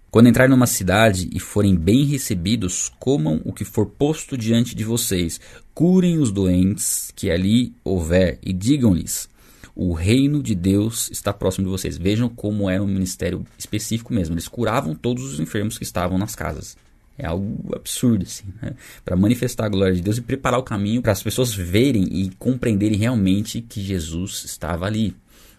Quando 0.10 0.30
entrarem 0.30 0.50
numa 0.50 0.68
cidade 0.68 1.30
e 1.34 1.40
forem 1.40 1.76
bem 1.76 2.06
recebidos, 2.06 2.90
comam 3.00 3.42
o 3.44 3.52
que 3.52 3.66
for 3.66 3.86
posto 3.86 4.38
diante 4.38 4.76
de 4.76 4.84
vocês, 4.84 5.42
curem 5.74 6.20
os 6.20 6.32
doentes 6.32 7.12
que 7.16 7.30
ali 7.30 7.74
houver 7.84 8.40
e 8.42 8.54
digam-lhes: 8.54 9.28
o 9.76 9.92
reino 9.92 10.42
de 10.42 10.54
Deus 10.54 11.10
está 11.12 11.34
próximo 11.34 11.66
de 11.66 11.72
vocês. 11.72 11.98
Vejam 11.98 12.30
como 12.30 12.70
era 12.70 12.84
um 12.84 12.88
ministério 12.88 13.46
específico 13.58 14.14
mesmo. 14.14 14.36
Eles 14.36 14.48
curavam 14.48 14.94
todos 14.94 15.24
os 15.24 15.40
enfermos 15.40 15.78
que 15.78 15.84
estavam 15.84 16.18
nas 16.18 16.36
casas. 16.36 16.78
É 17.18 17.28
algo 17.28 17.76
absurdo, 17.76 18.24
assim, 18.24 18.46
né? 18.62 18.74
para 19.06 19.16
manifestar 19.16 19.66
a 19.66 19.70
glória 19.70 19.94
de 19.94 20.02
Deus 20.02 20.18
e 20.18 20.22
preparar 20.22 20.60
o 20.60 20.64
caminho 20.64 21.02
para 21.02 21.12
as 21.12 21.22
pessoas 21.22 21.54
verem 21.54 22.04
e 22.04 22.32
compreenderem 22.40 22.98
realmente 22.98 23.62
que 23.62 23.82
Jesus 23.82 24.44
estava 24.46 24.86
ali 24.86 25.16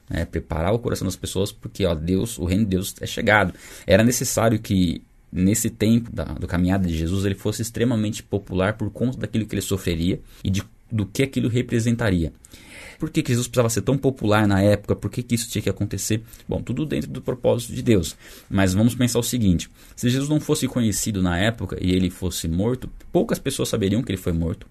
né, 0.08 0.24
preparar 0.24 0.72
o 0.72 0.78
coração 0.78 1.06
das 1.06 1.16
pessoas, 1.16 1.52
porque 1.52 1.84
ó, 1.86 1.94
Deus, 1.94 2.38
o 2.38 2.44
reino 2.44 2.64
de 2.64 2.70
Deus 2.70 2.94
é 3.00 3.06
chegado. 3.06 3.54
Era 3.86 4.02
necessário 4.02 4.58
que 4.58 5.02
nesse 5.32 5.68
tempo 5.68 6.12
da 6.12 6.24
do 6.24 6.46
caminhada 6.46 6.86
de 6.86 6.96
Jesus 6.96 7.24
ele 7.24 7.34
fosse 7.34 7.62
extremamente 7.62 8.22
popular 8.22 8.74
por 8.74 8.90
conta 8.90 9.18
daquilo 9.18 9.46
que 9.46 9.54
ele 9.54 9.62
sofreria 9.62 10.20
e 10.44 10.50
de, 10.50 10.62
do 10.90 11.04
que 11.04 11.22
aquilo 11.22 11.48
representaria. 11.48 12.32
Por 12.98 13.10
que, 13.10 13.22
que 13.22 13.32
Jesus 13.32 13.46
precisava 13.46 13.68
ser 13.68 13.82
tão 13.82 13.96
popular 13.96 14.46
na 14.46 14.62
época? 14.62 14.94
Por 14.94 15.10
que, 15.10 15.22
que 15.22 15.34
isso 15.34 15.48
tinha 15.48 15.62
que 15.62 15.70
acontecer? 15.70 16.22
Bom, 16.48 16.62
tudo 16.62 16.86
dentro 16.86 17.10
do 17.10 17.20
propósito 17.20 17.72
de 17.72 17.82
Deus. 17.82 18.16
Mas 18.48 18.74
vamos 18.74 18.94
pensar 18.94 19.18
o 19.18 19.22
seguinte: 19.22 19.70
se 19.96 20.08
Jesus 20.08 20.28
não 20.28 20.40
fosse 20.40 20.66
conhecido 20.66 21.22
na 21.22 21.38
época 21.38 21.78
e 21.80 21.92
ele 21.92 22.10
fosse 22.10 22.48
morto, 22.48 22.90
poucas 23.12 23.38
pessoas 23.38 23.68
saberiam 23.68 24.02
que 24.02 24.10
ele 24.10 24.18
foi 24.18 24.32
morto 24.32 24.66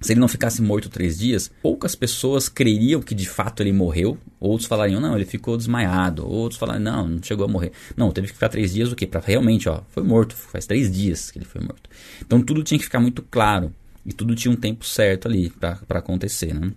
se 0.00 0.12
ele 0.12 0.20
não 0.20 0.28
ficasse 0.28 0.60
morto 0.60 0.88
três 0.88 1.18
dias, 1.18 1.50
poucas 1.62 1.94
pessoas 1.94 2.48
creriam 2.48 3.00
que 3.00 3.14
de 3.14 3.28
fato 3.28 3.62
ele 3.62 3.72
morreu. 3.72 4.18
Outros 4.38 4.68
falariam, 4.68 5.00
não, 5.00 5.16
ele 5.16 5.24
ficou 5.24 5.56
desmaiado. 5.56 6.28
Outros 6.28 6.58
falariam, 6.58 6.82
não, 6.82 7.08
não 7.08 7.22
chegou 7.22 7.46
a 7.46 7.48
morrer. 7.48 7.72
Não, 7.96 8.12
teve 8.12 8.28
que 8.28 8.34
ficar 8.34 8.48
três 8.48 8.74
dias 8.74 8.92
o 8.92 8.96
quê? 8.96 9.06
Para 9.06 9.20
realmente, 9.20 9.68
ó, 9.68 9.80
foi 9.90 10.02
morto. 10.02 10.34
Faz 10.34 10.66
três 10.66 10.90
dias 10.92 11.30
que 11.30 11.38
ele 11.38 11.46
foi 11.46 11.62
morto. 11.62 11.88
Então 12.20 12.42
tudo 12.42 12.62
tinha 12.62 12.78
que 12.78 12.84
ficar 12.84 13.00
muito 13.00 13.22
claro. 13.22 13.72
E 14.04 14.12
tudo 14.12 14.36
tinha 14.36 14.52
um 14.52 14.56
tempo 14.56 14.84
certo 14.84 15.26
ali 15.26 15.50
para 15.50 15.80
acontecer, 15.88 16.54
né? 16.54 16.70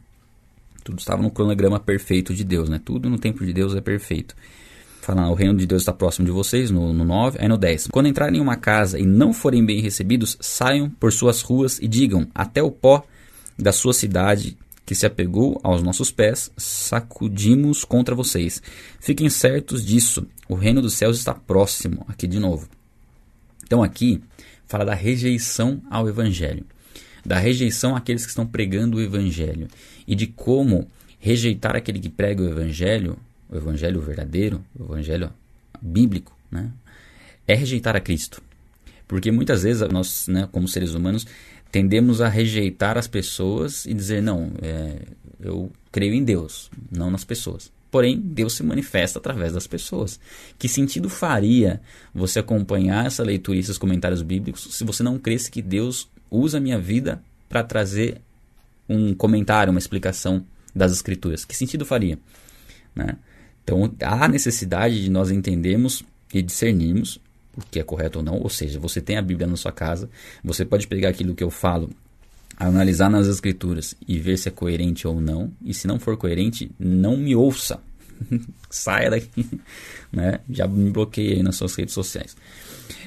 Tudo 0.83 0.99
estava 0.99 1.21
no 1.21 1.31
cronograma 1.31 1.79
perfeito 1.79 2.33
de 2.33 2.43
Deus, 2.43 2.69
né? 2.69 2.79
Tudo 2.83 3.09
no 3.09 3.17
tempo 3.17 3.45
de 3.45 3.53
Deus 3.53 3.75
é 3.75 3.81
perfeito. 3.81 4.35
Fala, 5.01 5.29
o 5.29 5.33
reino 5.33 5.55
de 5.55 5.65
Deus 5.65 5.81
está 5.81 5.93
próximo 5.93 6.25
de 6.25 6.31
vocês, 6.31 6.69
no, 6.69 6.93
no 6.93 7.05
9, 7.05 7.39
aí 7.41 7.47
no 7.47 7.57
10. 7.57 7.87
Quando 7.87 8.07
entrarem 8.07 8.37
em 8.37 8.41
uma 8.41 8.55
casa 8.55 8.99
e 8.99 9.05
não 9.05 9.33
forem 9.33 9.65
bem 9.65 9.81
recebidos, 9.81 10.37
saiam 10.39 10.89
por 10.89 11.11
suas 11.11 11.41
ruas 11.41 11.79
e 11.79 11.87
digam: 11.87 12.27
Até 12.35 12.61
o 12.61 12.69
pó 12.69 13.03
da 13.57 13.71
sua 13.71 13.93
cidade 13.93 14.57
que 14.85 14.95
se 14.95 15.05
apegou 15.05 15.59
aos 15.63 15.83
nossos 15.83 16.11
pés, 16.11 16.51
sacudimos 16.57 17.85
contra 17.85 18.15
vocês. 18.15 18.61
Fiquem 18.99 19.29
certos 19.29 19.85
disso, 19.85 20.25
o 20.47 20.55
reino 20.55 20.81
dos 20.81 20.95
céus 20.95 21.17
está 21.17 21.33
próximo. 21.33 22.03
Aqui 22.07 22.25
de 22.25 22.39
novo. 22.39 22.67
Então, 23.63 23.83
aqui 23.83 24.19
fala 24.65 24.83
da 24.83 24.95
rejeição 24.95 25.81
ao 25.91 26.09
evangelho, 26.09 26.65
da 27.23 27.37
rejeição 27.37 27.95
àqueles 27.95 28.23
que 28.23 28.29
estão 28.29 28.47
pregando 28.47 28.97
o 28.97 29.01
evangelho 29.01 29.67
e 30.09 30.15
de 30.15 30.27
como 30.27 30.89
rejeitar 31.19 31.75
aquele 31.75 31.99
que 31.99 32.09
prega 32.09 32.41
o 32.41 32.49
evangelho 32.49 33.17
o 33.49 33.57
evangelho 33.57 33.99
verdadeiro, 33.99 34.63
o 34.77 34.83
evangelho 34.83 35.31
bíblico, 35.81 36.37
né, 36.51 36.71
é 37.47 37.55
rejeitar 37.55 37.95
a 37.95 37.99
Cristo. 37.99 38.41
Porque 39.07 39.31
muitas 39.31 39.63
vezes 39.63 39.87
nós, 39.89 40.27
né, 40.27 40.47
como 40.51 40.67
seres 40.67 40.93
humanos, 40.93 41.25
tendemos 41.71 42.21
a 42.21 42.27
rejeitar 42.27 42.95
as 42.95 43.07
pessoas 43.07 43.85
e 43.87 43.93
dizer: 43.93 44.21
não, 44.21 44.51
é, 44.61 44.99
eu 45.39 45.71
creio 45.91 46.13
em 46.13 46.23
Deus, 46.23 46.69
não 46.91 47.09
nas 47.09 47.23
pessoas. 47.23 47.71
Porém, 47.89 48.19
Deus 48.19 48.53
se 48.53 48.61
manifesta 48.61 49.17
através 49.17 49.53
das 49.53 49.65
pessoas. 49.65 50.19
Que 50.59 50.69
sentido 50.69 51.09
faria 51.09 51.81
você 52.13 52.37
acompanhar 52.37 53.07
essa 53.07 53.23
leitura 53.23 53.57
e 53.57 53.61
esses 53.61 53.79
comentários 53.79 54.21
bíblicos 54.21 54.75
se 54.75 54.83
você 54.83 55.01
não 55.01 55.17
cresce 55.17 55.49
que 55.49 55.59
Deus 55.59 56.07
usa 56.29 56.59
a 56.59 56.61
minha 56.61 56.77
vida 56.77 57.19
para 57.49 57.63
trazer 57.63 58.21
um 58.89 59.13
comentário, 59.13 59.71
uma 59.71 59.79
explicação 59.79 60.43
das 60.75 60.91
Escrituras? 60.91 61.45
Que 61.45 61.55
sentido 61.55 61.85
faria? 61.85 62.17
Né? 62.95 63.15
Então, 63.63 63.93
há 64.01 64.27
necessidade 64.27 65.01
de 65.01 65.09
nós 65.09 65.29
entendermos 65.29 66.03
e 66.33 66.41
discernirmos 66.41 67.19
o 67.55 67.61
que 67.69 67.79
é 67.79 67.83
correto 67.83 68.19
ou 68.19 68.25
não. 68.25 68.39
Ou 68.39 68.49
seja, 68.49 68.79
você 68.79 68.99
tem 68.99 69.17
a 69.17 69.21
Bíblia 69.21 69.47
na 69.47 69.55
sua 69.55 69.71
casa, 69.71 70.09
você 70.43 70.65
pode 70.65 70.87
pegar 70.87 71.09
aquilo 71.09 71.35
que 71.35 71.43
eu 71.43 71.51
falo, 71.51 71.89
analisar 72.57 73.09
nas 73.09 73.27
Escrituras 73.27 73.95
e 74.07 74.17
ver 74.17 74.37
se 74.37 74.49
é 74.49 74.51
coerente 74.51 75.07
ou 75.07 75.21
não. 75.21 75.51
E 75.63 75.73
se 75.73 75.87
não 75.87 75.99
for 75.99 76.17
coerente, 76.17 76.71
não 76.79 77.15
me 77.15 77.35
ouça. 77.35 77.79
Saia 78.69 79.11
daqui. 79.11 79.45
né? 80.11 80.39
Já 80.49 80.67
me 80.67 80.89
bloqueei 80.89 81.43
nas 81.43 81.55
suas 81.55 81.75
redes 81.75 81.93
sociais. 81.93 82.35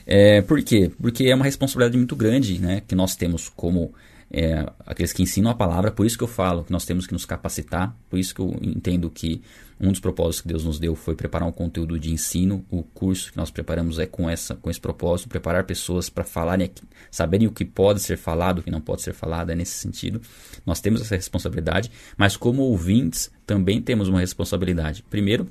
É, 0.06 0.42
por 0.42 0.62
quê? 0.62 0.90
Porque 1.00 1.24
é 1.24 1.34
uma 1.34 1.44
responsabilidade 1.44 1.96
muito 1.96 2.16
grande 2.16 2.58
né, 2.58 2.82
que 2.86 2.94
nós 2.94 3.14
temos 3.14 3.48
como 3.48 3.92
é, 4.32 4.66
aqueles 4.86 5.12
que 5.12 5.22
ensinam 5.22 5.50
a 5.50 5.54
palavra, 5.54 5.90
por 5.90 6.06
isso 6.06 6.16
que 6.16 6.24
eu 6.24 6.28
falo 6.28 6.64
que 6.64 6.72
nós 6.72 6.86
temos 6.86 7.06
que 7.06 7.12
nos 7.12 7.26
capacitar, 7.26 7.94
por 8.08 8.18
isso 8.18 8.34
que 8.34 8.40
eu 8.40 8.56
entendo 8.62 9.10
que 9.10 9.42
um 9.78 9.90
dos 9.90 10.00
propósitos 10.00 10.40
que 10.40 10.48
Deus 10.48 10.64
nos 10.64 10.78
deu 10.78 10.94
foi 10.94 11.14
preparar 11.14 11.46
um 11.46 11.52
conteúdo 11.52 11.98
de 11.98 12.12
ensino. 12.12 12.64
O 12.70 12.84
curso 12.84 13.32
que 13.32 13.36
nós 13.36 13.50
preparamos 13.50 13.98
é 13.98 14.06
com, 14.06 14.30
essa, 14.30 14.54
com 14.54 14.70
esse 14.70 14.80
propósito, 14.80 15.28
preparar 15.28 15.64
pessoas 15.64 16.08
para 16.08 16.22
falarem, 16.22 16.70
saberem 17.10 17.48
o 17.48 17.52
que 17.52 17.64
pode 17.64 18.00
ser 18.00 18.16
falado, 18.16 18.60
o 18.60 18.62
que 18.62 18.70
não 18.70 18.80
pode 18.80 19.02
ser 19.02 19.12
falado, 19.12 19.50
é 19.50 19.56
nesse 19.56 19.72
sentido. 19.72 20.20
Nós 20.64 20.80
temos 20.80 21.00
essa 21.00 21.16
responsabilidade, 21.16 21.90
mas 22.16 22.36
como 22.36 22.62
ouvintes 22.62 23.30
também 23.44 23.82
temos 23.82 24.08
uma 24.08 24.20
responsabilidade. 24.20 25.02
Primeiro, 25.10 25.48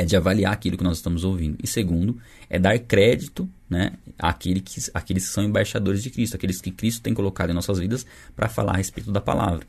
é 0.00 0.04
de 0.04 0.16
avaliar 0.16 0.52
aquilo 0.54 0.78
que 0.78 0.84
nós 0.84 0.96
estamos 0.96 1.24
ouvindo. 1.24 1.58
E 1.62 1.66
segundo, 1.66 2.16
é 2.48 2.58
dar 2.58 2.78
crédito 2.78 3.46
né, 3.68 3.92
àquele 4.18 4.60
que, 4.60 4.80
àqueles 4.94 5.26
que 5.26 5.34
são 5.34 5.44
embaixadores 5.44 6.02
de 6.02 6.08
Cristo, 6.08 6.36
aqueles 6.36 6.58
que 6.58 6.70
Cristo 6.70 7.02
tem 7.02 7.12
colocado 7.12 7.50
em 7.50 7.52
nossas 7.52 7.78
vidas 7.78 8.06
para 8.34 8.48
falar 8.48 8.72
a 8.72 8.76
respeito 8.78 9.12
da 9.12 9.20
palavra. 9.20 9.66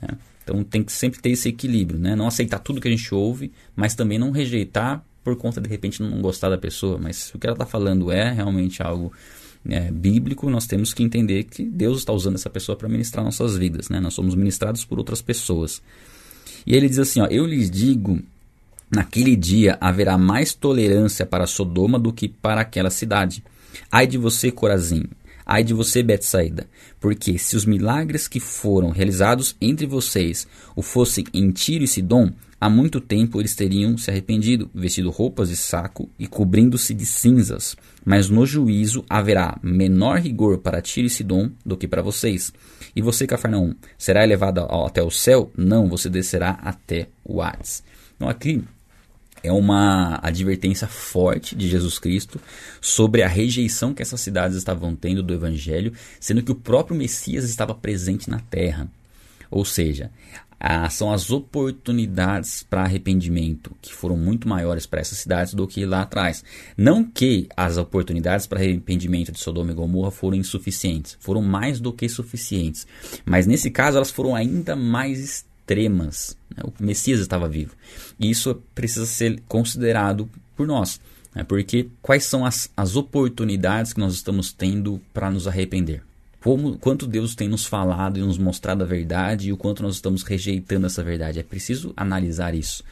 Né? 0.00 0.10
Então 0.44 0.62
tem 0.62 0.84
que 0.84 0.92
sempre 0.92 1.20
ter 1.20 1.30
esse 1.30 1.48
equilíbrio, 1.48 1.98
né? 1.98 2.14
não 2.14 2.28
aceitar 2.28 2.60
tudo 2.60 2.80
que 2.80 2.86
a 2.86 2.90
gente 2.92 3.12
ouve, 3.12 3.50
mas 3.74 3.96
também 3.96 4.20
não 4.20 4.30
rejeitar 4.30 5.04
por 5.24 5.36
conta 5.36 5.60
de 5.60 5.68
repente 5.68 6.00
não 6.00 6.20
gostar 6.20 6.48
da 6.48 6.58
pessoa. 6.58 6.96
Mas 6.96 7.16
se 7.16 7.36
o 7.36 7.38
que 7.40 7.46
ela 7.48 7.54
está 7.56 7.66
falando 7.66 8.12
é 8.12 8.32
realmente 8.32 8.84
algo 8.84 9.12
é, 9.68 9.90
bíblico, 9.90 10.48
nós 10.48 10.64
temos 10.64 10.94
que 10.94 11.02
entender 11.02 11.42
que 11.42 11.64
Deus 11.64 11.98
está 11.98 12.12
usando 12.12 12.36
essa 12.36 12.50
pessoa 12.50 12.76
para 12.76 12.88
ministrar 12.88 13.24
nossas 13.24 13.56
vidas. 13.56 13.88
Né? 13.88 13.98
Nós 13.98 14.14
somos 14.14 14.36
ministrados 14.36 14.84
por 14.84 14.98
outras 14.98 15.20
pessoas. 15.20 15.82
E 16.64 16.76
ele 16.76 16.88
diz 16.88 17.00
assim: 17.00 17.20
ó, 17.20 17.26
Eu 17.26 17.44
lhes 17.46 17.68
digo 17.68 18.20
Naquele 18.94 19.34
dia 19.34 19.78
haverá 19.80 20.18
mais 20.18 20.52
tolerância 20.52 21.24
para 21.24 21.46
Sodoma 21.46 21.98
do 21.98 22.12
que 22.12 22.28
para 22.28 22.60
aquela 22.60 22.90
cidade. 22.90 23.42
Ai 23.90 24.06
de 24.06 24.18
você, 24.18 24.52
Corazim! 24.52 25.04
Ai 25.46 25.64
de 25.64 25.72
você, 25.72 26.02
Betsaida! 26.02 26.68
Porque 27.00 27.38
se 27.38 27.56
os 27.56 27.64
milagres 27.64 28.28
que 28.28 28.38
foram 28.38 28.90
realizados 28.90 29.56
entre 29.62 29.86
vocês 29.86 30.46
o 30.76 30.82
fossem 30.82 31.24
em 31.32 31.50
Tiro 31.50 31.82
e 31.82 31.88
Sidom, 31.88 32.32
há 32.60 32.68
muito 32.68 33.00
tempo 33.00 33.40
eles 33.40 33.56
teriam 33.56 33.96
se 33.96 34.10
arrependido, 34.10 34.70
vestido 34.74 35.08
roupas 35.10 35.48
de 35.48 35.56
saco 35.56 36.10
e 36.18 36.26
cobrindo-se 36.26 36.92
de 36.92 37.06
cinzas. 37.06 37.74
Mas 38.04 38.28
no 38.28 38.44
juízo 38.44 39.06
haverá 39.08 39.58
menor 39.62 40.18
rigor 40.18 40.58
para 40.58 40.82
Tiro 40.82 41.06
e 41.06 41.10
Sidom 41.10 41.50
do 41.64 41.78
que 41.78 41.88
para 41.88 42.02
vocês. 42.02 42.52
E 42.94 43.00
você, 43.00 43.26
Cafarnaum, 43.26 43.74
será 43.96 44.22
elevado 44.22 44.60
até 44.60 45.02
o 45.02 45.10
céu? 45.10 45.50
Não, 45.56 45.88
você 45.88 46.10
descerá 46.10 46.58
até 46.62 47.08
o 47.24 47.40
Hades. 47.40 47.82
Então 48.16 48.28
aqui 48.28 48.62
é 49.42 49.52
uma 49.52 50.18
advertência 50.22 50.86
forte 50.86 51.56
de 51.56 51.68
Jesus 51.68 51.98
Cristo 51.98 52.40
sobre 52.80 53.22
a 53.22 53.28
rejeição 53.28 53.92
que 53.92 54.02
essas 54.02 54.20
cidades 54.20 54.56
estavam 54.56 54.94
tendo 54.94 55.22
do 55.22 55.34
Evangelho, 55.34 55.92
sendo 56.20 56.42
que 56.42 56.52
o 56.52 56.56
próprio 56.56 56.96
Messias 56.96 57.44
estava 57.44 57.74
presente 57.74 58.30
na 58.30 58.38
terra. 58.38 58.88
Ou 59.50 59.64
seja, 59.64 60.10
são 60.90 61.12
as 61.12 61.30
oportunidades 61.30 62.62
para 62.62 62.84
arrependimento 62.84 63.74
que 63.82 63.92
foram 63.92 64.16
muito 64.16 64.48
maiores 64.48 64.86
para 64.86 65.00
essas 65.00 65.18
cidades 65.18 65.54
do 65.54 65.66
que 65.66 65.84
lá 65.84 66.02
atrás. 66.02 66.44
Não 66.76 67.04
que 67.04 67.48
as 67.56 67.76
oportunidades 67.76 68.46
para 68.46 68.60
arrependimento 68.60 69.32
de 69.32 69.40
Sodoma 69.40 69.72
e 69.72 69.74
Gomorra 69.74 70.12
foram 70.12 70.36
insuficientes, 70.36 71.18
foram 71.20 71.42
mais 71.42 71.80
do 71.80 71.92
que 71.92 72.08
suficientes. 72.08 72.86
Mas 73.24 73.46
nesse 73.46 73.70
caso 73.70 73.96
elas 73.96 74.12
foram 74.12 74.36
ainda 74.36 74.76
mais 74.76 75.44
extremas. 75.62 76.36
Né? 76.54 76.62
O 76.64 76.84
Messias 76.84 77.20
estava 77.20 77.48
vivo. 77.48 77.74
E 78.18 78.30
isso 78.30 78.60
precisa 78.74 79.06
ser 79.06 79.40
considerado 79.48 80.28
por 80.56 80.66
nós. 80.66 81.00
Né? 81.34 81.44
Porque 81.44 81.88
quais 82.00 82.24
são 82.24 82.44
as, 82.44 82.70
as 82.76 82.96
oportunidades 82.96 83.92
que 83.92 84.00
nós 84.00 84.14
estamos 84.14 84.52
tendo 84.52 85.00
para 85.14 85.30
nos 85.30 85.46
arrepender? 85.46 86.02
Como, 86.42 86.76
quanto 86.76 87.06
Deus 87.06 87.36
tem 87.36 87.48
nos 87.48 87.64
falado 87.64 88.18
e 88.18 88.22
nos 88.22 88.36
mostrado 88.36 88.82
a 88.82 88.86
verdade 88.86 89.48
e 89.48 89.52
o 89.52 89.56
quanto 89.56 89.82
nós 89.82 89.94
estamos 89.94 90.24
rejeitando 90.24 90.86
essa 90.86 91.02
verdade. 91.02 91.38
É 91.38 91.42
preciso 91.42 91.92
analisar 91.96 92.52
isso, 92.52 92.82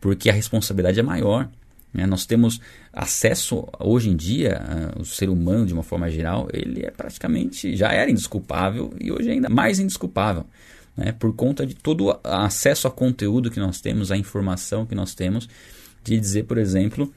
porque 0.00 0.30
a 0.30 0.32
responsabilidade 0.32 1.00
é 1.00 1.02
maior. 1.02 1.48
Né? 1.92 2.06
Nós 2.06 2.24
temos 2.24 2.60
acesso, 2.92 3.66
hoje 3.80 4.10
em 4.10 4.16
dia, 4.16 4.62
o 4.96 5.04
ser 5.04 5.28
humano, 5.28 5.66
de 5.66 5.74
uma 5.74 5.82
forma 5.82 6.08
geral, 6.08 6.48
ele 6.52 6.86
é 6.86 6.90
praticamente, 6.92 7.76
já 7.76 7.90
era 7.92 8.08
indesculpável 8.08 8.94
e 9.00 9.10
hoje 9.10 9.28
é 9.28 9.32
ainda 9.32 9.48
mais 9.48 9.80
indesculpável 9.80 10.46
né, 11.00 11.12
por 11.12 11.34
conta 11.34 11.66
de 11.66 11.74
todo 11.74 12.08
o 12.08 12.20
acesso 12.22 12.86
a 12.86 12.90
conteúdo 12.90 13.50
que 13.50 13.58
nós 13.58 13.80
temos, 13.80 14.12
a 14.12 14.18
informação 14.18 14.84
que 14.84 14.94
nós 14.94 15.14
temos, 15.14 15.48
de 16.04 16.20
dizer, 16.20 16.44
por 16.44 16.58
exemplo, 16.58 17.10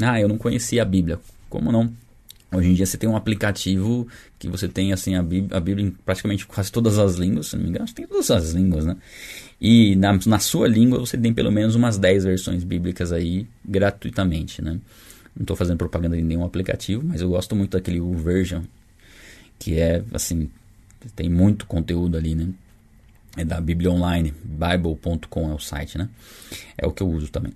ah, 0.00 0.18
eu 0.18 0.26
não 0.26 0.38
conhecia 0.38 0.80
a 0.80 0.84
Bíblia. 0.86 1.20
Como 1.50 1.70
não? 1.70 1.92
Hoje 2.50 2.70
em 2.70 2.74
dia 2.74 2.86
você 2.86 2.96
tem 2.96 3.08
um 3.08 3.16
aplicativo 3.16 4.08
que 4.38 4.48
você 4.48 4.66
tem 4.66 4.90
assim 4.90 5.16
a 5.16 5.22
Bíblia, 5.22 5.54
a 5.54 5.60
Bíblia 5.60 5.86
em 5.86 5.90
praticamente 5.90 6.46
quase 6.46 6.72
todas 6.72 6.98
as 6.98 7.16
línguas, 7.16 7.48
se 7.48 7.56
não 7.56 7.64
me 7.64 7.68
engano, 7.68 7.86
tem 7.92 8.06
todas 8.06 8.30
as 8.30 8.52
línguas, 8.52 8.86
né? 8.86 8.96
E 9.60 9.94
na, 9.96 10.18
na 10.24 10.38
sua 10.38 10.66
língua 10.66 10.98
você 10.98 11.18
tem 11.18 11.34
pelo 11.34 11.52
menos 11.52 11.74
umas 11.74 11.98
10 11.98 12.24
versões 12.24 12.64
bíblicas 12.64 13.12
aí 13.12 13.46
gratuitamente, 13.62 14.62
né? 14.62 14.80
Não 15.36 15.42
estou 15.42 15.56
fazendo 15.56 15.76
propaganda 15.76 16.16
de 16.16 16.22
nenhum 16.22 16.44
aplicativo, 16.44 17.02
mas 17.04 17.20
eu 17.20 17.28
gosto 17.28 17.54
muito 17.54 17.72
daquele 17.72 18.00
Version, 18.00 18.62
que 19.58 19.78
é 19.78 20.02
assim, 20.14 20.48
tem 21.14 21.28
muito 21.28 21.66
conteúdo 21.66 22.16
ali, 22.16 22.34
né? 22.34 22.48
É 23.36 23.44
da 23.44 23.60
Bíblia 23.60 23.90
Online, 23.90 24.32
bible.com 24.42 25.50
é 25.50 25.54
o 25.54 25.58
site, 25.58 25.98
né? 25.98 26.08
É 26.76 26.86
o 26.86 26.92
que 26.92 27.02
eu 27.02 27.08
uso 27.08 27.28
também. 27.28 27.52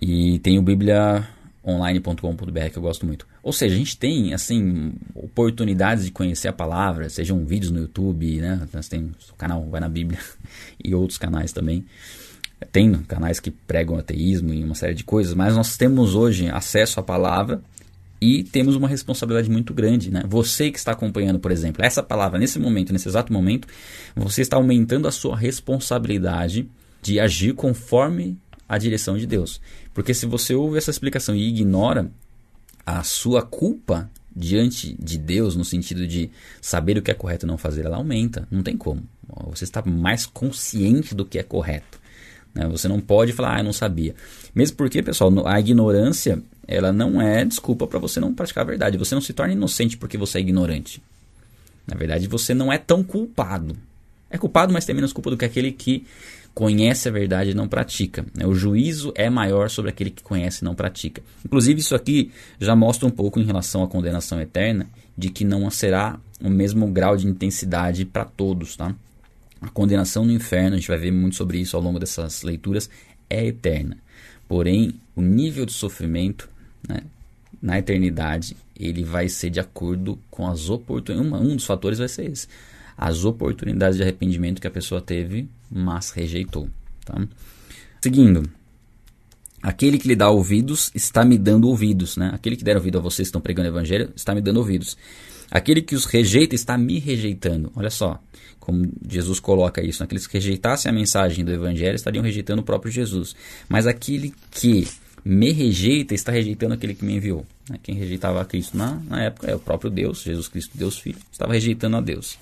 E 0.00 0.38
tem 0.38 0.58
o 0.58 0.62
bibliaonline.com.br 0.62 2.70
que 2.70 2.78
eu 2.78 2.82
gosto 2.82 3.04
muito. 3.04 3.26
Ou 3.42 3.52
seja, 3.52 3.74
a 3.74 3.78
gente 3.78 3.96
tem, 3.96 4.32
assim, 4.32 4.92
oportunidades 5.14 6.04
de 6.04 6.12
conhecer 6.12 6.48
a 6.48 6.52
palavra, 6.52 7.08
sejam 7.08 7.44
vídeos 7.44 7.72
no 7.72 7.80
YouTube, 7.80 8.40
né? 8.40 8.66
Nós 8.72 8.88
tem 8.88 9.12
o 9.30 9.34
canal 9.36 9.68
Vai 9.68 9.80
na 9.80 9.88
Bíblia 9.88 10.20
e 10.82 10.94
outros 10.94 11.18
canais 11.18 11.52
também. 11.52 11.84
Tem 12.72 12.92
canais 13.04 13.40
que 13.40 13.50
pregam 13.50 13.96
ateísmo 13.96 14.52
e 14.52 14.64
uma 14.64 14.74
série 14.74 14.94
de 14.94 15.04
coisas, 15.04 15.34
mas 15.34 15.56
nós 15.56 15.76
temos 15.76 16.14
hoje 16.14 16.48
acesso 16.48 17.00
à 17.00 17.02
palavra 17.02 17.60
e 18.20 18.42
temos 18.42 18.74
uma 18.74 18.88
responsabilidade 18.88 19.50
muito 19.50 19.72
grande, 19.72 20.10
né? 20.10 20.22
Você 20.26 20.70
que 20.70 20.78
está 20.78 20.92
acompanhando, 20.92 21.38
por 21.38 21.50
exemplo, 21.50 21.84
essa 21.84 22.02
palavra 22.02 22.38
nesse 22.38 22.58
momento, 22.58 22.92
nesse 22.92 23.08
exato 23.08 23.32
momento, 23.32 23.68
você 24.16 24.42
está 24.42 24.56
aumentando 24.56 25.06
a 25.06 25.12
sua 25.12 25.36
responsabilidade 25.36 26.68
de 27.00 27.20
agir 27.20 27.54
conforme 27.54 28.36
a 28.68 28.76
direção 28.76 29.16
de 29.16 29.26
Deus. 29.26 29.60
Porque 29.94 30.12
se 30.12 30.26
você 30.26 30.54
ouve 30.54 30.78
essa 30.78 30.90
explicação 30.90 31.34
e 31.34 31.48
ignora 31.48 32.10
a 32.84 33.02
sua 33.02 33.42
culpa 33.42 34.10
diante 34.34 34.96
de 35.00 35.18
Deus, 35.18 35.56
no 35.56 35.64
sentido 35.64 36.06
de 36.06 36.30
saber 36.60 36.98
o 36.98 37.02
que 37.02 37.10
é 37.10 37.14
correto 37.14 37.46
e 37.46 37.48
não 37.48 37.58
fazer, 37.58 37.84
ela 37.84 37.96
aumenta. 37.96 38.46
Não 38.50 38.62
tem 38.62 38.76
como. 38.76 39.02
Você 39.46 39.64
está 39.64 39.82
mais 39.82 40.26
consciente 40.26 41.14
do 41.14 41.24
que 41.24 41.38
é 41.38 41.42
correto. 41.42 41.97
Né? 42.58 42.66
Você 42.68 42.88
não 42.88 43.00
pode 43.00 43.32
falar, 43.32 43.56
ah, 43.56 43.60
eu 43.60 43.64
não 43.64 43.72
sabia. 43.72 44.14
Mesmo 44.54 44.76
porque, 44.76 45.00
pessoal, 45.02 45.46
a 45.46 45.60
ignorância 45.60 46.42
ela 46.66 46.92
não 46.92 47.22
é 47.22 47.44
desculpa 47.44 47.86
para 47.86 47.98
você 47.98 48.18
não 48.18 48.34
praticar 48.34 48.62
a 48.62 48.66
verdade. 48.66 48.98
Você 48.98 49.14
não 49.14 49.22
se 49.22 49.32
torna 49.32 49.52
inocente 49.52 49.96
porque 49.96 50.18
você 50.18 50.38
é 50.38 50.40
ignorante. 50.40 51.00
Na 51.86 51.96
verdade, 51.96 52.26
você 52.26 52.52
não 52.52 52.70
é 52.70 52.76
tão 52.76 53.02
culpado. 53.02 53.76
É 54.28 54.36
culpado, 54.36 54.72
mas 54.72 54.84
tem 54.84 54.94
menos 54.94 55.12
culpa 55.12 55.30
do 55.30 55.36
que 55.36 55.44
aquele 55.44 55.72
que 55.72 56.04
conhece 56.52 57.08
a 57.08 57.12
verdade 57.12 57.50
e 57.50 57.54
não 57.54 57.68
pratica. 57.68 58.26
Né? 58.34 58.44
O 58.44 58.54
juízo 58.54 59.12
é 59.14 59.30
maior 59.30 59.70
sobre 59.70 59.90
aquele 59.90 60.10
que 60.10 60.22
conhece 60.22 60.62
e 60.62 60.64
não 60.64 60.74
pratica. 60.74 61.22
Inclusive, 61.46 61.80
isso 61.80 61.94
aqui 61.94 62.32
já 62.60 62.74
mostra 62.74 63.06
um 63.06 63.10
pouco 63.10 63.40
em 63.40 63.44
relação 63.44 63.82
à 63.82 63.88
condenação 63.88 64.40
eterna, 64.40 64.86
de 65.16 65.30
que 65.30 65.44
não 65.44 65.70
será 65.70 66.20
o 66.42 66.50
mesmo 66.50 66.86
grau 66.88 67.16
de 67.16 67.26
intensidade 67.26 68.04
para 68.04 68.24
todos. 68.24 68.76
Tá? 68.76 68.94
A 69.60 69.68
condenação 69.68 70.24
no 70.24 70.32
inferno, 70.32 70.76
a 70.76 70.78
gente 70.78 70.88
vai 70.88 70.98
ver 70.98 71.10
muito 71.10 71.36
sobre 71.36 71.58
isso 71.58 71.76
ao 71.76 71.82
longo 71.82 71.98
dessas 71.98 72.42
leituras, 72.42 72.88
é 73.28 73.46
eterna. 73.46 73.96
Porém, 74.46 74.94
o 75.14 75.20
nível 75.20 75.66
de 75.66 75.72
sofrimento 75.72 76.48
né, 76.88 77.02
na 77.60 77.78
eternidade 77.78 78.56
ele 78.78 79.02
vai 79.02 79.28
ser 79.28 79.50
de 79.50 79.58
acordo 79.58 80.18
com 80.30 80.46
as 80.46 80.70
oportunidades. 80.70 81.46
Um 81.46 81.56
dos 81.56 81.64
fatores 81.64 81.98
vai 81.98 82.08
ser 82.08 82.30
esse: 82.30 82.46
as 82.96 83.24
oportunidades 83.24 83.96
de 83.96 84.02
arrependimento 84.02 84.60
que 84.60 84.66
a 84.66 84.70
pessoa 84.70 85.00
teve, 85.00 85.48
mas 85.70 86.10
rejeitou. 86.10 86.68
Tá? 87.04 87.20
Seguindo, 88.00 88.48
aquele 89.60 89.98
que 89.98 90.06
lhe 90.06 90.14
dá 90.14 90.30
ouvidos 90.30 90.92
está 90.94 91.24
me 91.24 91.36
dando 91.36 91.68
ouvidos. 91.68 92.16
Né? 92.16 92.30
Aquele 92.32 92.56
que 92.56 92.64
der 92.64 92.76
ouvido 92.76 92.98
a 92.98 93.00
vocês 93.00 93.26
que 93.26 93.30
estão 93.30 93.40
pregando 93.40 93.68
o 93.68 93.72
evangelho 93.72 94.12
está 94.14 94.34
me 94.34 94.40
dando 94.40 94.58
ouvidos. 94.58 94.96
Aquele 95.50 95.82
que 95.82 95.94
os 95.94 96.04
rejeita 96.04 96.54
está 96.54 96.76
me 96.76 96.98
rejeitando. 96.98 97.72
Olha 97.74 97.90
só 97.90 98.20
como 98.68 98.86
Jesus 99.08 99.40
coloca 99.40 99.82
isso. 99.82 100.04
Aqueles 100.04 100.26
que 100.26 100.34
rejeitassem 100.34 100.90
a 100.90 100.94
mensagem 100.94 101.42
do 101.42 101.50
evangelho 101.50 101.96
estariam 101.96 102.22
rejeitando 102.22 102.58
o 102.58 102.62
próprio 102.62 102.92
Jesus. 102.92 103.34
Mas 103.66 103.86
aquele 103.86 104.34
que 104.50 104.86
me 105.24 105.52
rejeita 105.52 106.14
está 106.14 106.30
rejeitando 106.30 106.74
aquele 106.74 106.94
que 106.94 107.02
me 107.02 107.16
enviou. 107.16 107.46
Né? 107.68 107.78
Quem 107.82 107.94
rejeitava 107.94 108.42
a 108.42 108.44
Cristo 108.44 108.76
na, 108.76 109.00
na 109.08 109.22
época 109.22 109.50
é 109.50 109.54
o 109.54 109.58
próprio 109.58 109.90
Deus, 109.90 110.22
Jesus 110.22 110.48
Cristo, 110.48 110.76
Deus 110.76 110.98
Filho, 110.98 111.18
estava 111.32 111.54
rejeitando 111.54 111.96
a 111.96 112.00
Deus. 112.02 112.38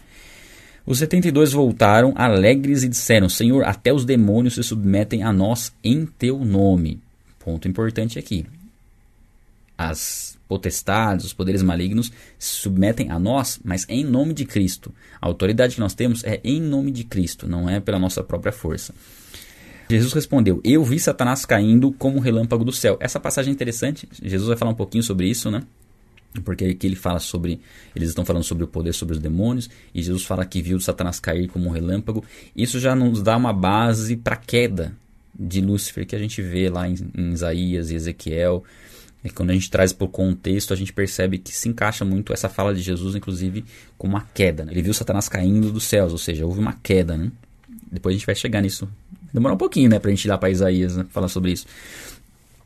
Os 0.84 0.98
72 0.98 1.52
voltaram 1.52 2.12
alegres 2.16 2.82
e 2.82 2.88
disseram: 2.88 3.28
Senhor, 3.28 3.64
até 3.64 3.92
os 3.92 4.04
demônios 4.04 4.54
se 4.54 4.62
submetem 4.64 5.22
a 5.22 5.32
nós 5.32 5.72
em 5.82 6.06
teu 6.06 6.44
nome. 6.44 7.00
Ponto 7.38 7.68
importante 7.68 8.18
aqui. 8.18 8.44
As 9.76 10.38
potestades, 10.48 11.26
os 11.26 11.32
poderes 11.32 11.62
malignos 11.62 12.12
se 12.38 12.54
submetem 12.60 13.10
a 13.10 13.18
nós, 13.18 13.60
mas 13.64 13.84
em 13.88 14.04
nome 14.04 14.32
de 14.32 14.44
Cristo. 14.44 14.94
A 15.20 15.26
autoridade 15.26 15.74
que 15.74 15.80
nós 15.80 15.94
temos 15.94 16.22
é 16.24 16.40
em 16.44 16.60
nome 16.60 16.90
de 16.90 17.04
Cristo, 17.04 17.48
não 17.48 17.68
é 17.68 17.80
pela 17.80 17.98
nossa 17.98 18.22
própria 18.22 18.52
força. 18.52 18.94
Jesus 19.88 20.12
respondeu: 20.12 20.60
Eu 20.64 20.82
vi 20.84 20.98
Satanás 20.98 21.44
caindo 21.44 21.92
como 21.92 22.16
um 22.16 22.20
relâmpago 22.20 22.64
do 22.64 22.72
céu. 22.72 22.96
Essa 23.00 23.20
passagem 23.20 23.50
é 23.50 23.54
interessante. 23.54 24.08
Jesus 24.20 24.48
vai 24.48 24.56
falar 24.56 24.72
um 24.72 24.76
pouquinho 24.76 25.02
sobre 25.02 25.28
isso, 25.28 25.50
né? 25.50 25.62
Porque 26.44 26.64
aqui 26.64 26.86
ele 26.86 26.96
fala 26.96 27.20
sobre. 27.20 27.60
Eles 27.94 28.08
estão 28.08 28.24
falando 28.24 28.42
sobre 28.42 28.64
o 28.64 28.66
poder 28.66 28.92
sobre 28.92 29.14
os 29.14 29.20
demônios. 29.20 29.70
E 29.94 30.02
Jesus 30.02 30.24
fala 30.24 30.44
que 30.44 30.60
viu 30.60 30.78
Satanás 30.80 31.20
cair 31.20 31.48
como 31.48 31.68
um 31.68 31.72
relâmpago. 31.72 32.24
Isso 32.54 32.80
já 32.80 32.94
nos 32.94 33.22
dá 33.22 33.36
uma 33.36 33.52
base 33.52 34.16
para 34.16 34.34
a 34.34 34.38
queda 34.38 34.92
de 35.38 35.60
Lúcifer 35.60 36.06
que 36.06 36.16
a 36.16 36.18
gente 36.18 36.42
vê 36.42 36.68
lá 36.68 36.88
em, 36.88 36.96
em 37.16 37.30
Isaías 37.30 37.90
e 37.90 37.94
Ezequiel. 37.94 38.64
E 39.26 39.30
quando 39.30 39.50
a 39.50 39.54
gente 39.54 39.70
traz 39.70 39.92
para 39.92 40.04
o 40.04 40.08
contexto, 40.08 40.72
a 40.72 40.76
gente 40.76 40.92
percebe 40.92 41.38
que 41.38 41.52
se 41.52 41.68
encaixa 41.68 42.04
muito 42.04 42.32
essa 42.32 42.48
fala 42.48 42.74
de 42.74 42.80
Jesus, 42.80 43.14
inclusive, 43.14 43.64
com 43.98 44.06
uma 44.06 44.26
queda. 44.32 44.64
Né? 44.64 44.72
Ele 44.72 44.82
viu 44.82 44.94
Satanás 44.94 45.28
caindo 45.28 45.70
dos 45.70 45.84
céus, 45.84 46.12
ou 46.12 46.18
seja, 46.18 46.46
houve 46.46 46.60
uma 46.60 46.74
queda. 46.82 47.16
Né? 47.16 47.30
Depois 47.90 48.14
a 48.14 48.18
gente 48.18 48.26
vai 48.26 48.34
chegar 48.34 48.60
nisso. 48.60 48.88
Demora 49.32 49.54
um 49.54 49.58
pouquinho, 49.58 49.90
né, 49.90 49.98
para 49.98 50.10
a 50.10 50.14
gente 50.14 50.24
ir 50.24 50.28
lá 50.28 50.38
para 50.38 50.50
Isaías 50.50 50.96
né, 50.96 51.04
falar 51.10 51.28
sobre 51.28 51.52
isso. 51.52 51.66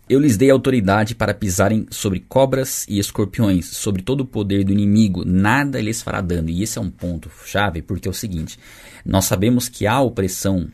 Eu 0.09 0.19
lhes 0.19 0.37
dei 0.37 0.51
autoridade 0.51 1.15
para 1.15 1.33
pisarem 1.33 1.87
sobre 1.89 2.19
cobras 2.19 2.85
e 2.89 2.99
escorpiões, 2.99 3.67
sobre 3.67 4.03
todo 4.03 4.23
o 4.23 4.27
poder 4.27 4.65
do 4.65 4.73
inimigo, 4.73 5.25
nada 5.25 5.81
lhes 5.81 6.03
fará 6.03 6.21
dano. 6.21 6.51
E 6.51 6.65
esse 6.65 6.79
é 6.79 6.81
um 6.81 6.91
ponto 6.91 7.31
chave, 7.47 7.81
porque 7.81 8.09
é 8.09 8.11
o 8.11 8.15
seguinte: 8.15 8.59
nós 9.05 9.27
sabemos 9.27 9.69
que 9.69 9.87
há 9.87 10.01
opressão 10.01 10.69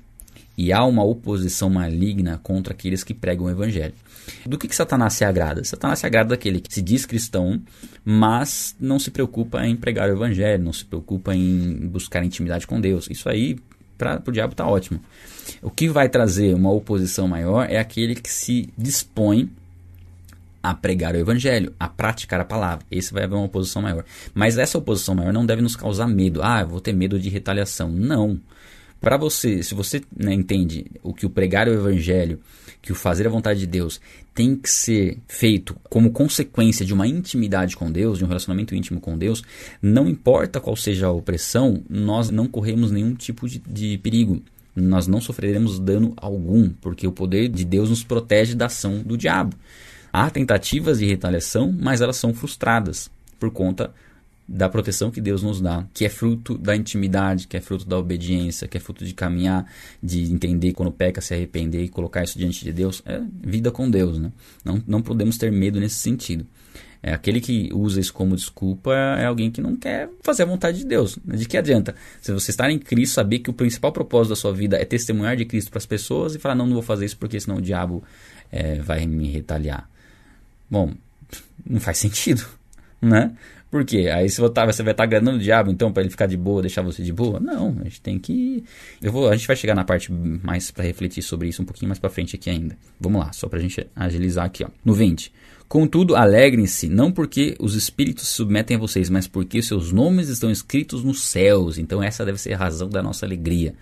e 0.57 0.73
há 0.73 0.83
uma 0.87 1.05
oposição 1.05 1.69
maligna 1.69 2.41
contra 2.43 2.73
aqueles 2.73 3.05
que 3.05 3.13
pregam 3.13 3.45
o 3.45 3.51
evangelho. 3.51 3.93
Do 4.45 4.59
que, 4.59 4.69
que 4.69 4.77
Satanás 4.77 5.15
se 5.15 5.25
agrada? 5.25 5.63
Satanás 5.65 5.99
se 5.99 6.07
agrada 6.07 6.31
daquele 6.31 6.61
que 6.61 6.73
se 6.73 6.83
diz 6.83 7.07
cristão, 7.07 7.61
mas 8.05 8.75
não 8.81 8.99
se 8.99 9.11
preocupa 9.11 9.65
em 9.67 9.77
pregar 9.77 10.09
o 10.09 10.13
evangelho, 10.13 10.63
não 10.63 10.73
se 10.73 10.85
preocupa 10.85 11.35
em 11.35 11.89
buscar 11.89 12.25
intimidade 12.25 12.67
com 12.67 12.81
Deus. 12.81 13.09
Isso 13.11 13.29
aí, 13.29 13.59
para 13.97 14.23
o 14.27 14.33
diabo, 14.33 14.53
está 14.53 14.67
ótimo. 14.67 15.01
O 15.63 15.71
que 15.71 15.89
vai 15.89 16.09
trazer 16.09 16.55
uma 16.55 16.71
oposição 16.71 17.29
maior 17.29 17.69
é 17.69 17.79
aquele 17.79 18.15
que 18.15 18.31
se 18.31 18.69
dispõe 18.77 19.51
a 20.63 20.75
pregar 20.75 21.15
o 21.15 21.19
evangelho, 21.19 21.73
a 21.79 21.89
praticar 21.89 22.41
a 22.41 22.45
palavra. 22.45 22.85
Esse 22.91 23.13
vai 23.13 23.23
haver 23.23 23.37
uma 23.37 23.45
oposição 23.45 23.81
maior. 23.83 24.05
Mas 24.35 24.59
essa 24.59 24.77
oposição 24.77 25.15
maior 25.15 25.33
não 25.33 25.47
deve 25.47 25.63
nos 25.63 25.77
causar 25.77 26.09
medo. 26.09 26.43
Ah, 26.43 26.65
vou 26.65 26.81
ter 26.81 26.93
medo 26.93 27.21
de 27.21 27.29
retaliação. 27.29 27.89
Não. 27.89 28.41
Para 29.01 29.17
você, 29.17 29.63
se 29.63 29.75
você 29.75 30.03
né, 30.17 30.35
entende 30.35 30.87
o 31.05 31.15
que 31.15 31.25
o 31.25 31.31
pregar 31.31 31.69
o 31.69 31.73
evangelho, 31.73 32.41
que 32.87 32.93
o 32.93 32.95
fazer 32.95 33.27
a 33.27 33.31
vontade 33.31 33.59
de 33.59 33.67
Deus 33.67 34.01
tem 34.33 34.55
que 34.55 34.71
ser 34.71 35.19
feito 35.27 35.77
como 35.91 36.13
consequência 36.13 36.87
de 36.87 36.95
uma 36.95 37.05
intimidade 37.05 37.77
com 37.77 37.91
Deus, 37.91 38.17
de 38.17 38.25
um 38.25 38.29
relacionamento 38.29 38.77
íntimo 38.77 39.01
com 39.01 39.19
Deus, 39.19 39.43
não 39.83 40.09
importa 40.09 40.61
qual 40.61 40.77
seja 40.77 41.09
a 41.09 41.11
opressão, 41.11 41.83
nós 41.91 42.31
não 42.31 42.47
corremos 42.47 42.93
nenhum 42.93 43.13
tipo 43.13 43.49
de, 43.49 43.59
de 43.59 43.99
perigo. 43.99 44.41
Nós 44.73 45.09
não 45.09 45.21
sofreremos 45.21 45.81
dano 45.81 46.15
algum, 46.17 46.71
porque 46.81 47.09
o 47.09 47.13
poder 47.13 47.49
de 47.49 47.65
Deus 47.65 47.91
nos 47.91 48.05
protege 48.05 48.55
da 48.55 48.67
ação 48.67 49.03
do 49.03 49.17
diabo. 49.17 49.57
Há 50.13 50.31
tentativas 50.31 51.01
de 51.01 51.07
retaliação, 51.07 51.77
mas 51.77 52.01
elas 52.01 52.19
são 52.19 52.33
frustradas 52.33 53.11
por 53.37 53.51
conta 53.51 53.93
da 54.49 54.69
proteção 54.69 55.11
que 55.11 55.21
Deus 55.21 55.43
nos 55.43 55.61
dá, 55.61 55.85
que 55.93 56.05
é 56.05 56.09
fruto 56.09 56.57
da 56.57 56.77
intimidade, 56.77 57.49
que 57.49 57.57
é 57.57 57.61
fruto 57.61 57.87
da 57.87 57.99
obediência, 57.99 58.69
que 58.69 58.77
é 58.77 58.81
fruto 58.81 59.05
de 59.05 59.13
caminhar, 59.13 59.67
de 60.03 60.33
entender 60.33 60.73
quando 60.73 60.93
peca, 60.93 61.21
se 61.21 61.35
arrepender 61.35 61.83
e 61.83 61.89
colocar 61.89 62.23
isso 62.23 62.39
diante 62.39 62.65
de 62.65 62.73
Deus, 62.73 63.03
é 63.05 63.21
vida 63.43 63.71
com 63.71 63.91
Deus, 63.91 64.19
né? 64.19 64.31
Não, 64.65 64.83
não 64.87 65.03
podemos 65.03 65.37
ter 65.37 65.51
medo 65.51 65.81
nesse 65.81 65.97
sentido. 65.97 66.47
É, 67.03 67.13
aquele 67.13 67.41
que 67.41 67.71
usa 67.73 68.01
isso 68.01 68.13
como 68.13 68.35
desculpa 68.35 68.93
é 68.93 69.27
alguém 69.27 69.51
que 69.51 69.61
não 69.61 69.77
quer 69.77 70.09
fazer 70.23 70.43
a 70.43 70.47
vontade 70.47 70.79
de 70.79 70.87
Deus. 70.87 71.19
De 71.25 71.47
que 71.47 71.57
adianta? 71.57 71.95
Se 72.21 72.33
você 72.33 72.51
estar 72.51 72.71
em 72.71 72.79
Cristo, 72.79 73.15
saber 73.15 73.41
que 73.41 73.51
o 73.51 73.53
principal 73.53 73.93
propósito 73.93 74.31
da 74.31 74.37
sua 74.37 74.53
vida 74.53 74.77
é 74.77 74.85
testemunhar 74.85 75.37
de 75.37 75.45
Cristo 75.45 75.71
para 75.71 75.79
as 75.79 75.87
pessoas 75.87 76.35
e 76.35 76.39
falar, 76.39 76.55
não, 76.55 76.67
não 76.67 76.75
vou 76.75 76.83
fazer 76.83 77.05
isso 77.05 77.17
porque 77.17 77.39
senão 77.39 77.59
o 77.59 77.63
diabo 77.63 78.03
é, 78.51 78.81
vai 78.81 79.07
me 79.07 79.31
retaliar. 79.31 79.89
Bom, 80.71 80.95
não 81.65 81.81
faz 81.81 81.99
sentido, 81.99 82.45
né? 83.01 83.33
Por 83.77 83.85
quê? 83.85 84.09
Aí 84.09 84.31
você, 84.31 84.49
tá, 84.49 84.65
você 84.65 84.83
vai 84.83 84.95
estar 84.95 85.03
tá 85.03 85.07
ganhando 85.07 85.37
o 85.37 85.39
diabo, 85.39 85.71
então, 85.71 85.93
para 85.93 86.03
ele 86.03 86.09
ficar 86.09 86.25
de 86.25 86.35
boa, 86.35 86.63
deixar 86.63 86.81
você 86.81 87.03
de 87.03 87.13
boa? 87.13 87.39
Não, 87.39 87.77
a 87.79 87.85
gente 87.85 88.01
tem 88.01 88.19
que. 88.19 88.65
Eu 89.03 89.13
vou, 89.13 89.29
a 89.29 89.37
gente 89.37 89.47
vai 89.47 89.55
chegar 89.55 89.75
na 89.75 89.85
parte 89.85 90.11
mais 90.11 90.71
para 90.71 90.83
refletir 90.83 91.21
sobre 91.21 91.49
isso 91.49 91.61
um 91.61 91.67
pouquinho 91.67 91.91
mais 91.91 91.99
para 91.99 92.09
frente 92.09 92.35
aqui 92.35 92.49
ainda. 92.49 92.75
Vamos 92.99 93.21
lá, 93.21 93.35
só 93.35 93.51
para 93.51 93.59
a 93.59 93.61
gente 93.61 93.87
agilizar 93.95 94.47
aqui, 94.47 94.65
ó. 94.65 94.69
No 94.83 94.95
20. 94.95 95.31
Contudo, 95.69 96.17
alegrem-se, 96.17 96.89
não 96.89 97.13
porque 97.13 97.55
os 97.61 97.75
espíritos 97.75 98.29
se 98.29 98.33
submetem 98.33 98.79
a 98.79 98.81
vocês, 98.81 99.11
mas 99.11 99.27
porque 99.27 99.61
seus 99.61 99.93
nomes 99.93 100.31
estão 100.31 100.51
escritos 100.51 101.05
nos 101.05 101.23
céus. 101.23 101.77
Então, 101.77 102.03
essa 102.03 102.25
deve 102.25 102.41
ser 102.41 102.55
a 102.55 102.57
razão 102.57 102.89
da 102.89 103.03
nossa 103.03 103.27
alegria 103.27 103.75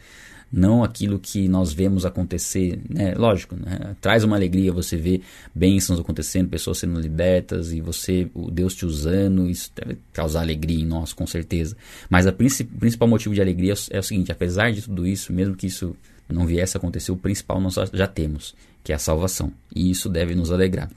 não 0.56 0.84
aquilo 0.84 1.18
que 1.18 1.48
nós 1.48 1.72
vemos 1.72 2.06
acontecer, 2.06 2.80
né? 2.88 3.12
Lógico, 3.14 3.56
né? 3.56 3.96
traz 4.00 4.22
uma 4.22 4.36
alegria 4.36 4.72
você 4.72 4.96
ver 4.96 5.20
bênçãos 5.52 5.98
acontecendo, 5.98 6.48
pessoas 6.48 6.78
sendo 6.78 7.00
libertas 7.00 7.72
e 7.72 7.80
você, 7.80 8.30
o 8.32 8.50
Deus 8.50 8.74
te 8.74 8.86
usando, 8.86 9.50
isso 9.50 9.72
deve 9.74 9.98
causar 10.12 10.42
alegria 10.42 10.80
em 10.80 10.86
nós, 10.86 11.12
com 11.12 11.26
certeza. 11.26 11.76
Mas 12.08 12.24
o 12.26 12.32
principal 12.32 13.08
motivo 13.08 13.34
de 13.34 13.40
alegria 13.40 13.74
é 13.90 13.98
o 13.98 14.02
seguinte: 14.02 14.30
apesar 14.30 14.70
de 14.70 14.82
tudo 14.82 15.04
isso, 15.04 15.32
mesmo 15.32 15.56
que 15.56 15.66
isso 15.66 15.96
não 16.28 16.46
viesse 16.46 16.76
a 16.76 16.78
acontecer, 16.78 17.10
o 17.10 17.16
principal 17.16 17.60
nós 17.60 17.74
já 17.92 18.06
temos, 18.06 18.54
que 18.82 18.92
é 18.92 18.94
a 18.94 18.98
salvação, 18.98 19.52
e 19.74 19.90
isso 19.90 20.08
deve 20.08 20.34
nos 20.36 20.52
alegrar. 20.52 20.88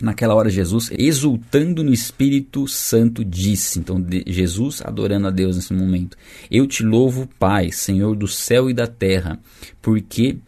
Naquela 0.00 0.34
hora, 0.34 0.48
Jesus, 0.48 0.90
exultando 0.96 1.84
no 1.84 1.92
Espírito 1.92 2.66
Santo, 2.66 3.22
disse: 3.22 3.78
Então, 3.78 4.04
Jesus 4.26 4.80
adorando 4.82 5.26
a 5.26 5.30
Deus 5.30 5.56
nesse 5.56 5.74
momento: 5.74 6.16
Eu 6.50 6.66
te 6.66 6.82
louvo, 6.82 7.28
Pai, 7.38 7.70
Senhor 7.70 8.16
do 8.16 8.26
céu 8.26 8.70
e 8.70 8.74
da 8.74 8.86
terra, 8.86 9.38
porque 9.82 10.38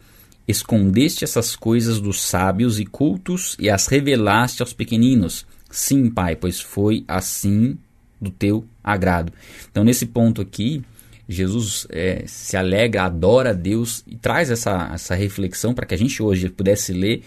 escondeste 0.47 1.23
essas 1.23 1.55
coisas 1.55 1.99
dos 1.99 2.21
sábios 2.21 2.79
e 2.79 2.85
cultos 2.85 3.55
e 3.59 3.69
as 3.69 3.87
revelaste 3.87 4.63
aos 4.63 4.73
pequeninos. 4.73 5.45
Sim, 5.69 6.09
Pai, 6.09 6.35
pois 6.35 6.59
foi 6.59 7.03
assim 7.07 7.77
do 8.19 8.31
teu 8.31 8.65
agrado. 8.83 9.31
Então, 9.69 9.83
nesse 9.83 10.07
ponto 10.07 10.41
aqui, 10.41 10.81
Jesus 11.27 11.85
é, 11.89 12.23
se 12.25 12.57
alegra, 12.57 13.03
adora 13.03 13.51
a 13.51 13.53
Deus 13.53 14.03
e 14.07 14.15
traz 14.15 14.49
essa, 14.49 14.89
essa 14.93 15.15
reflexão 15.15 15.73
para 15.73 15.85
que 15.85 15.93
a 15.93 15.97
gente 15.97 16.21
hoje 16.21 16.49
pudesse 16.49 16.91
ler 16.91 17.23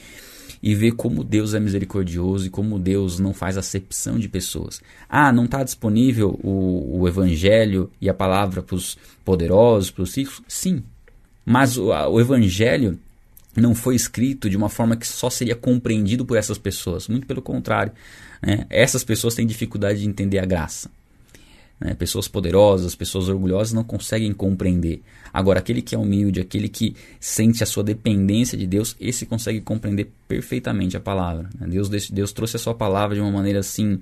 e 0.63 0.75
ver 0.75 0.93
como 0.93 1.23
Deus 1.23 1.55
é 1.55 1.61
misericordioso 1.61 2.47
e 2.47 2.51
como 2.51 2.79
Deus 2.79 3.19
não 3.19 3.33
faz 3.33 3.57
acepção 3.57 4.19
de 4.19 4.29
pessoas. 4.29 4.81
Ah, 5.09 5.33
não 5.33 5.45
está 5.45 5.63
disponível 5.63 6.39
o, 6.43 7.01
o 7.01 7.09
Evangelho 7.09 7.91
e 8.01 8.09
a 8.09 8.15
palavra 8.15 8.63
para 8.63 8.77
os 8.77 8.97
poderosos, 9.25 9.91
para 9.91 10.03
os 10.03 10.17
ricos? 10.17 10.43
Sim. 10.49 10.83
Mas 11.45 11.77
o, 11.77 11.87
o 11.89 12.21
Evangelho 12.21 12.99
não 13.57 13.75
foi 13.75 13.95
escrito 13.95 14.51
de 14.51 14.57
uma 14.57 14.69
forma 14.69 14.97
que 14.97 15.07
só 15.07 15.31
seria 15.31 15.57
compreendido 15.57 16.25
por 16.25 16.37
essas 16.37 16.59
pessoas. 16.59 17.09
Muito 17.09 17.27
pelo 17.27 17.41
contrário. 17.41 17.93
Né? 18.43 18.67
Essas 18.69 19.03
pessoas 19.03 19.35
têm 19.35 19.47
dificuldade 19.47 20.01
de 20.01 20.09
entender 20.09 20.39
a 20.39 20.45
graça. 20.45 20.91
Né? 21.81 21.95
Pessoas 21.95 22.27
poderosas, 22.27 22.95
pessoas 22.95 23.29
orgulhosas 23.29 23.73
não 23.73 23.85
conseguem 23.85 24.33
compreender. 24.33 25.03
Agora, 25.33 25.59
aquele 25.59 25.83
que 25.83 25.95
é 25.95 25.99
humilde, 25.99 26.41
aquele 26.41 26.69
que 26.69 26.97
sente 27.21 27.63
a 27.63 27.67
sua 27.67 27.85
dependência 27.85 28.57
de 28.57 28.67
Deus, 28.67 28.97
esse 29.01 29.27
consegue 29.27 29.61
compreender 29.61 30.11
perfeitamente 30.27 30.97
a 30.97 31.01
palavra. 31.01 31.49
Né? 31.59 31.67
Deus, 31.69 31.89
Deus 31.89 32.33
trouxe 32.33 32.57
a 32.57 32.61
sua 32.61 32.75
palavra 32.75 33.15
de 33.15 33.21
uma 33.21 33.31
maneira 33.31 33.61
assim 33.61 34.01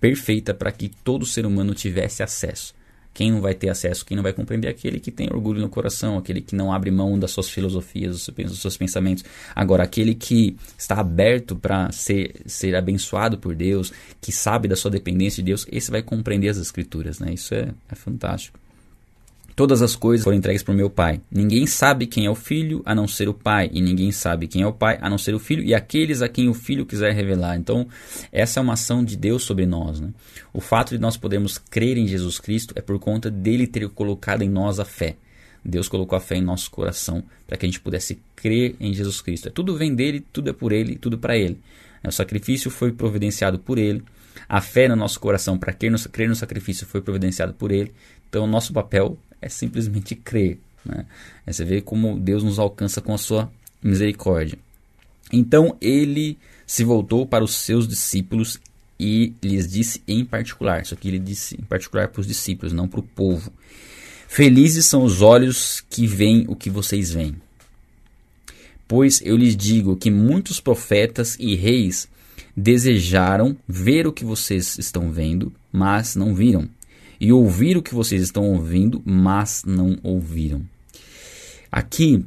perfeita 0.00 0.54
para 0.54 0.72
que 0.72 0.88
todo 0.88 1.26
ser 1.26 1.44
humano 1.44 1.74
tivesse 1.74 2.22
acesso. 2.22 2.74
Quem 3.20 3.32
não 3.32 3.42
vai 3.42 3.52
ter 3.52 3.68
acesso, 3.68 4.02
quem 4.06 4.16
não 4.16 4.22
vai 4.22 4.32
compreender 4.32 4.68
é 4.68 4.70
aquele 4.70 4.98
que 4.98 5.10
tem 5.10 5.28
orgulho 5.30 5.60
no 5.60 5.68
coração, 5.68 6.16
aquele 6.16 6.40
que 6.40 6.56
não 6.56 6.72
abre 6.72 6.90
mão 6.90 7.18
das 7.18 7.30
suas 7.30 7.50
filosofias, 7.50 8.26
dos 8.34 8.62
seus 8.62 8.78
pensamentos. 8.78 9.22
Agora, 9.54 9.82
aquele 9.82 10.14
que 10.14 10.56
está 10.78 10.98
aberto 10.98 11.54
para 11.54 11.92
ser, 11.92 12.40
ser 12.46 12.74
abençoado 12.74 13.36
por 13.36 13.54
Deus, 13.54 13.92
que 14.22 14.32
sabe 14.32 14.68
da 14.68 14.74
sua 14.74 14.90
dependência 14.90 15.42
de 15.42 15.48
Deus, 15.48 15.66
esse 15.70 15.90
vai 15.90 16.02
compreender 16.02 16.48
as 16.48 16.56
Escrituras. 16.56 17.18
Né? 17.18 17.34
Isso 17.34 17.54
é, 17.54 17.74
é 17.90 17.94
fantástico. 17.94 18.58
Todas 19.60 19.82
as 19.82 19.94
coisas 19.94 20.24
foram 20.24 20.38
entregues 20.38 20.62
por 20.62 20.74
meu 20.74 20.88
Pai. 20.88 21.20
Ninguém 21.30 21.66
sabe 21.66 22.06
quem 22.06 22.24
é 22.24 22.30
o 22.30 22.34
Filho 22.34 22.80
a 22.82 22.94
não 22.94 23.06
ser 23.06 23.28
o 23.28 23.34
Pai, 23.34 23.68
e 23.70 23.82
ninguém 23.82 24.10
sabe 24.10 24.48
quem 24.48 24.62
é 24.62 24.66
o 24.66 24.72
Pai 24.72 24.98
a 25.02 25.10
não 25.10 25.18
ser 25.18 25.34
o 25.34 25.38
Filho 25.38 25.62
e 25.62 25.74
aqueles 25.74 26.22
a 26.22 26.30
quem 26.30 26.48
o 26.48 26.54
Filho 26.54 26.86
quiser 26.86 27.12
revelar. 27.12 27.58
Então, 27.58 27.86
essa 28.32 28.58
é 28.58 28.62
uma 28.62 28.72
ação 28.72 29.04
de 29.04 29.18
Deus 29.18 29.42
sobre 29.42 29.66
nós. 29.66 30.00
Né? 30.00 30.14
O 30.50 30.62
fato 30.62 30.94
de 30.94 30.98
nós 30.98 31.18
podermos 31.18 31.58
crer 31.58 31.98
em 31.98 32.06
Jesus 32.06 32.38
Cristo 32.38 32.72
é 32.74 32.80
por 32.80 32.98
conta 32.98 33.30
dele 33.30 33.66
ter 33.66 33.86
colocado 33.90 34.40
em 34.40 34.48
nós 34.48 34.80
a 34.80 34.84
fé. 34.86 35.16
Deus 35.62 35.90
colocou 35.90 36.16
a 36.16 36.20
fé 36.20 36.36
em 36.36 36.42
nosso 36.42 36.70
coração 36.70 37.22
para 37.46 37.58
que 37.58 37.66
a 37.66 37.68
gente 37.68 37.80
pudesse 37.80 38.18
crer 38.34 38.76
em 38.80 38.94
Jesus 38.94 39.20
Cristo. 39.20 39.48
É 39.48 39.50
tudo 39.50 39.76
vem 39.76 39.94
dele, 39.94 40.24
tudo 40.32 40.48
é 40.48 40.54
por 40.54 40.72
ele, 40.72 40.96
tudo 40.96 41.18
para 41.18 41.36
ele. 41.36 41.60
O 42.02 42.10
sacrifício 42.10 42.70
foi 42.70 42.92
providenciado 42.92 43.58
por 43.58 43.76
ele. 43.76 44.02
A 44.48 44.62
fé 44.62 44.88
no 44.88 44.96
nosso 44.96 45.20
coração 45.20 45.58
para 45.58 45.74
crer 45.74 45.90
no 45.90 46.34
sacrifício 46.34 46.86
foi 46.86 47.02
providenciado 47.02 47.52
por 47.52 47.70
ele. 47.70 47.92
Então, 48.26 48.46
nosso 48.46 48.72
papel 48.72 49.18
é 49.40 49.48
simplesmente 49.48 50.14
crer. 50.14 50.58
Né? 50.84 51.06
Aí 51.46 51.52
você 51.52 51.64
vê 51.64 51.80
como 51.80 52.18
Deus 52.18 52.42
nos 52.42 52.58
alcança 52.58 53.00
com 53.00 53.14
a 53.14 53.18
sua 53.18 53.50
misericórdia. 53.82 54.58
Então 55.32 55.76
ele 55.80 56.38
se 56.66 56.84
voltou 56.84 57.26
para 57.26 57.44
os 57.44 57.54
seus 57.54 57.86
discípulos 57.86 58.60
e 58.98 59.32
lhes 59.42 59.70
disse 59.70 60.02
em 60.06 60.24
particular, 60.24 60.82
isso 60.82 60.94
aqui 60.94 61.08
ele 61.08 61.18
disse 61.18 61.56
em 61.58 61.64
particular 61.64 62.08
para 62.08 62.20
os 62.20 62.26
discípulos, 62.26 62.72
não 62.72 62.88
para 62.88 63.00
o 63.00 63.04
povo. 63.04 63.52
Felizes 64.28 64.86
são 64.86 65.02
os 65.02 65.22
olhos 65.22 65.82
que 65.88 66.06
veem 66.06 66.44
o 66.48 66.54
que 66.54 66.70
vocês 66.70 67.12
veem. 67.12 67.34
Pois 68.86 69.20
eu 69.24 69.36
lhes 69.36 69.56
digo 69.56 69.96
que 69.96 70.10
muitos 70.10 70.60
profetas 70.60 71.36
e 71.38 71.54
reis 71.54 72.08
desejaram 72.56 73.56
ver 73.66 74.06
o 74.06 74.12
que 74.12 74.24
vocês 74.24 74.78
estão 74.78 75.10
vendo, 75.10 75.52
mas 75.72 76.14
não 76.14 76.34
viram 76.34 76.68
e 77.20 77.32
ouvir 77.32 77.76
o 77.76 77.82
que 77.82 77.94
vocês 77.94 78.22
estão 78.22 78.44
ouvindo, 78.50 79.02
mas 79.04 79.62
não 79.66 79.98
ouviram. 80.02 80.62
Aqui 81.70 82.24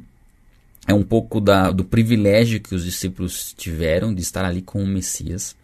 é 0.86 0.94
um 0.94 1.02
pouco 1.02 1.40
da, 1.40 1.70
do 1.70 1.84
privilégio 1.84 2.60
que 2.60 2.74
os 2.74 2.84
discípulos 2.84 3.54
tiveram 3.56 4.14
de 4.14 4.22
estar 4.22 4.44
ali 4.44 4.62
com 4.62 4.82
o 4.82 4.86
Messias. 4.86 5.56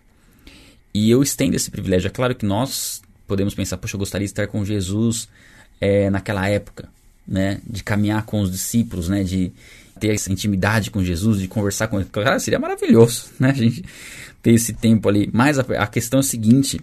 E 0.92 1.10
eu 1.10 1.22
estendo 1.22 1.54
esse 1.54 1.70
privilégio. 1.70 2.08
É 2.08 2.10
claro 2.10 2.34
que 2.34 2.44
nós 2.44 3.00
podemos 3.26 3.54
pensar, 3.54 3.76
poxa, 3.76 3.94
eu 3.94 3.98
gostaria 3.98 4.26
de 4.26 4.32
estar 4.32 4.48
com 4.48 4.64
Jesus 4.64 5.28
é, 5.80 6.10
naquela 6.10 6.48
época, 6.48 6.88
né? 7.26 7.60
De 7.64 7.84
caminhar 7.84 8.24
com 8.24 8.40
os 8.40 8.50
discípulos, 8.50 9.08
né? 9.08 9.22
De 9.22 9.52
ter 10.00 10.14
essa 10.14 10.32
intimidade 10.32 10.90
com 10.90 11.04
Jesus, 11.04 11.38
de 11.38 11.46
conversar 11.46 11.86
com 11.86 12.00
ele. 12.00 12.08
Cara, 12.10 12.40
seria 12.40 12.58
maravilhoso, 12.58 13.26
né? 13.38 13.50
A 13.50 13.54
gente 13.54 13.84
ter 14.42 14.52
esse 14.52 14.72
tempo 14.72 15.08
ali. 15.08 15.30
Mas 15.32 15.58
a, 15.58 15.62
a 15.78 15.86
questão 15.86 16.18
é 16.18 16.20
a 16.20 16.24
seguinte: 16.24 16.80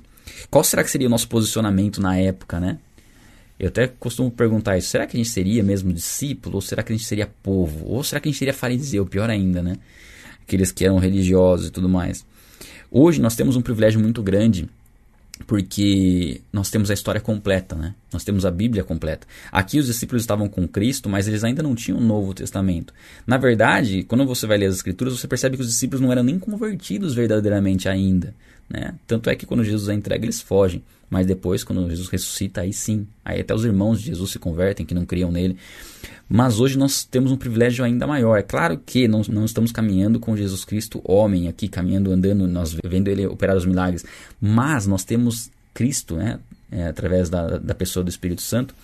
qual 0.50 0.64
será 0.64 0.84
que 0.84 0.92
seria 0.92 1.08
o 1.08 1.10
nosso 1.10 1.28
posicionamento 1.28 2.02
na 2.02 2.18
época, 2.18 2.60
né? 2.60 2.78
Eu 3.60 3.70
até 3.70 3.88
costumo 3.88 4.30
perguntar 4.30 4.78
isso. 4.78 4.90
Será 4.90 5.08
que 5.08 5.18
a 5.18 5.20
gente 5.20 5.30
seria 5.30 5.64
mesmo 5.64 5.92
discípulo? 5.92 6.56
Ou 6.56 6.62
será 6.62 6.84
que 6.84 6.94
a 6.94 6.96
gente 6.96 7.08
seria 7.08 7.28
povo? 7.42 7.88
Ou 7.88 8.04
será 8.04 8.22
que 8.22 8.30
a 8.30 8.32
gente 8.32 8.38
seria 8.38 8.54
fariseu? 8.54 9.06
Pior 9.06 9.30
ainda, 9.30 9.64
né? 9.64 9.78
Aqueles 10.44 10.72
que 10.72 10.86
eram 10.86 11.00
religiosos 11.00 11.68
e 11.68 11.72
tudo 11.72 11.90
mais. 11.90 12.24
Hoje 12.92 13.20
nós 13.20 13.36
temos 13.36 13.56
um 13.56 13.62
privilégio 13.62 14.00
muito 14.00 14.22
grande 14.22 14.70
porque 15.46 16.42
nós 16.52 16.70
temos 16.70 16.90
a 16.90 16.94
história 16.94 17.22
completa, 17.22 17.76
né? 17.76 17.94
Nós 18.12 18.24
temos 18.24 18.46
a 18.46 18.52
Bíblia 18.52 18.84
completa. 18.84 19.28
Aqui 19.52 19.80
os 19.80 19.86
discípulos 19.86 20.24
estavam 20.24 20.50
com 20.50 20.68
Cristo, 20.68 21.10
mas 21.10 21.28
eles 21.28 21.44
ainda 21.44 21.62
não 21.62 21.76
tinham 21.76 22.00
o 22.00 22.04
Novo 22.04 22.34
Testamento. 22.34 22.94
Na 23.26 23.38
verdade, 23.38 24.04
quando 24.04 24.26
você 24.26 24.48
vai 24.48 24.58
ler 24.58 24.66
as 24.68 24.76
Escrituras, 24.76 25.18
você 25.18 25.28
percebe 25.28 25.58
que 25.58 25.62
os 25.62 25.70
discípulos 25.70 26.02
não 26.02 26.12
eram 26.12 26.24
nem 26.24 26.40
convertidos 26.40 27.14
verdadeiramente 27.14 27.88
ainda. 27.88 28.34
Né? 28.70 28.96
Tanto 29.06 29.30
é 29.30 29.36
que 29.36 29.46
quando 29.46 29.64
Jesus 29.64 29.90
é 29.90 29.94
entregue, 29.94 30.26
eles 30.26 30.42
fogem. 30.42 30.84
Mas 31.10 31.26
depois, 31.26 31.64
quando 31.64 31.90
Jesus 31.90 32.10
ressuscita, 32.10 32.62
aí 32.62 32.74
sim. 32.74 33.08
Aí 33.24 33.40
até 33.40 33.54
os 33.54 33.64
irmãos 33.64 34.00
de 34.00 34.08
Jesus 34.08 34.32
se 34.32 34.40
convertem, 34.40 34.86
que 34.86 34.94
não 34.94 35.06
criam 35.06 35.32
nele. 35.32 35.58
Mas 36.30 36.60
hoje 36.60 36.78
nós 36.78 37.06
temos 37.06 37.32
um 37.32 37.38
privilégio 37.38 37.86
ainda 37.86 38.06
maior. 38.06 38.38
É 38.38 38.44
claro 38.44 38.78
que 38.78 39.08
não, 39.08 39.22
não 39.30 39.46
estamos 39.46 39.72
caminhando 39.72 40.20
com 40.20 40.36
Jesus 40.36 40.66
Cristo, 40.66 41.02
homem, 41.06 41.48
aqui, 41.48 41.70
caminhando, 41.70 42.12
andando, 42.12 42.46
nós 42.48 42.76
vendo 42.86 43.08
ele 43.08 43.26
operar 43.26 43.56
os 43.56 43.66
milagres. 43.66 44.04
Mas 44.40 44.86
nós 44.86 45.06
temos 45.06 45.50
Cristo, 45.74 46.16
né? 46.16 46.40
É, 46.70 46.88
através 46.88 47.30
da, 47.30 47.58
da 47.58 47.74
pessoa 47.74 48.04
do 48.04 48.10
Espírito 48.10 48.42
Santo, 48.42 48.76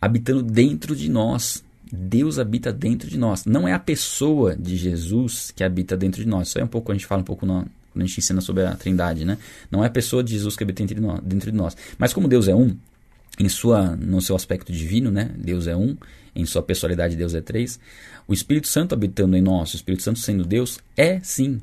habitando 0.00 0.42
dentro 0.42 0.94
de 0.94 1.10
nós. 1.10 1.64
Deus 1.92 2.38
habita 2.38 2.72
dentro 2.72 3.10
de 3.10 3.18
nós. 3.18 3.44
Não 3.44 3.66
é 3.66 3.72
a 3.72 3.78
pessoa 3.80 4.54
de 4.54 4.76
Jesus 4.76 5.50
que 5.50 5.64
habita 5.64 5.96
dentro 5.96 6.22
de 6.22 6.28
nós. 6.28 6.46
Isso 6.46 6.60
é 6.60 6.62
um 6.62 6.68
pouco, 6.68 6.92
a 6.92 6.94
gente 6.94 7.04
fala 7.04 7.20
um 7.20 7.24
pouco 7.24 7.44
no, 7.44 7.66
quando 7.92 8.04
a 8.04 8.06
gente 8.06 8.18
ensina 8.18 8.40
sobre 8.40 8.64
a 8.64 8.74
trindade, 8.74 9.24
né? 9.24 9.38
Não 9.70 9.82
é 9.82 9.86
a 9.86 9.90
pessoa 9.90 10.22
de 10.22 10.32
Jesus 10.32 10.56
que 10.56 10.62
habita 10.62 10.84
dentro 11.22 11.50
de 11.50 11.56
nós. 11.56 11.76
Mas 11.98 12.12
como 12.12 12.28
Deus 12.28 12.48
é 12.48 12.54
um, 12.54 12.76
em 13.38 13.48
sua, 13.48 13.96
no 13.96 14.20
seu 14.20 14.36
aspecto 14.36 14.72
divino, 14.72 15.10
né? 15.10 15.30
Deus 15.36 15.66
é 15.66 15.76
um, 15.76 15.96
em 16.34 16.46
sua 16.46 16.62
personalidade 16.62 17.16
Deus 17.16 17.34
é 17.34 17.40
três. 17.40 17.80
O 18.26 18.32
Espírito 18.32 18.68
Santo 18.68 18.94
habitando 18.94 19.36
em 19.36 19.42
nós, 19.42 19.72
o 19.72 19.76
Espírito 19.76 20.02
Santo 20.02 20.18
sendo 20.18 20.44
Deus, 20.44 20.78
é 20.96 21.20
sim 21.20 21.60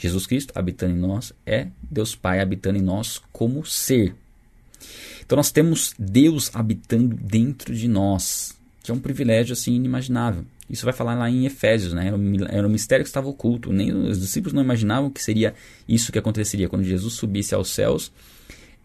Jesus 0.00 0.26
Cristo 0.26 0.52
habitando 0.54 0.94
em 0.94 0.98
nós, 0.98 1.30
é 1.44 1.68
Deus 1.82 2.14
Pai 2.14 2.40
habitando 2.40 2.78
em 2.78 2.82
nós 2.82 3.20
como 3.30 3.64
ser. 3.66 4.14
Então 5.24 5.36
nós 5.36 5.52
temos 5.52 5.94
Deus 5.98 6.50
habitando 6.54 7.14
dentro 7.14 7.74
de 7.74 7.86
nós, 7.86 8.58
que 8.82 8.90
é 8.90 8.94
um 8.94 8.98
privilégio 8.98 9.52
assim 9.52 9.74
inimaginável. 9.74 10.46
Isso 10.70 10.84
vai 10.84 10.94
falar 10.94 11.14
lá 11.14 11.28
em 11.28 11.44
Efésios, 11.46 11.92
né? 11.92 12.12
Era 12.48 12.66
um 12.66 12.70
mistério 12.70 13.04
que 13.04 13.08
estava 13.08 13.28
oculto. 13.28 13.72
Nem 13.72 13.92
os 13.92 14.20
discípulos 14.20 14.52
não 14.52 14.62
imaginavam 14.62 15.10
que 15.10 15.22
seria 15.22 15.52
isso 15.88 16.12
que 16.12 16.18
aconteceria 16.18 16.68
quando 16.68 16.84
Jesus 16.84 17.14
subisse 17.14 17.54
aos 17.54 17.70
céus. 17.70 18.12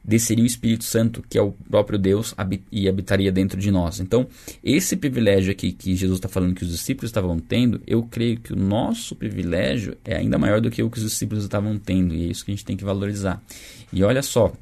Desceria 0.04 0.44
o 0.44 0.48
Espírito 0.48 0.84
Santo, 0.84 1.24
que 1.28 1.38
é 1.38 1.42
o 1.42 1.52
próprio 1.52 1.98
Deus, 1.98 2.34
e 2.72 2.88
habitaria 2.88 3.32
dentro 3.32 3.60
de 3.60 3.72
nós. 3.72 4.00
Então, 4.00 4.28
esse 4.64 4.96
privilégio 4.96 5.52
aqui 5.52 5.72
que 5.72 5.96
Jesus 5.96 6.20
está 6.20 6.30
falando 6.30 6.54
que 6.54 6.64
os 6.64 6.70
discípulos 6.70 7.10
estavam 7.10 7.40
tendo, 7.40 7.82
eu 7.88 8.04
creio 8.04 8.40
que 8.40 8.54
o 8.54 8.56
nosso 8.56 9.16
privilégio 9.16 9.98
é 10.06 10.16
ainda 10.16 10.38
maior 10.38 10.62
do 10.62 10.70
que 10.70 10.84
o 10.84 10.92
que 10.92 11.00
os 11.00 11.04
discípulos 11.04 11.44
estavam 11.44 11.78
tendo, 11.80 12.14
e 12.14 12.24
é 12.24 12.28
isso 12.28 12.46
que 12.46 12.52
a 12.52 12.54
gente 12.54 12.66
tem 12.66 12.78
que 12.78 12.84
valorizar. 12.84 13.42
E 13.92 14.04
olha 14.04 14.22
só, 14.22 14.54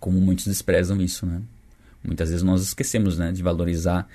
como 0.00 0.18
muitos 0.18 0.46
desprezam 0.46 1.00
isso, 1.00 1.26
né? 1.26 1.42
Muitas 2.02 2.28
vezes 2.28 2.42
nós 2.42 2.62
esquecemos 2.62 3.18
né, 3.18 3.32
de 3.32 3.42
valorizar 3.42 4.06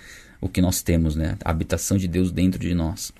o 0.41 0.47
que 0.49 0.61
nós 0.61 0.81
temos, 0.81 1.15
né? 1.15 1.37
A 1.43 1.51
habitação 1.51 1.97
de 1.97 2.07
Deus 2.07 2.31
dentro 2.31 2.59
de 2.59 2.73
nós. 2.73 3.11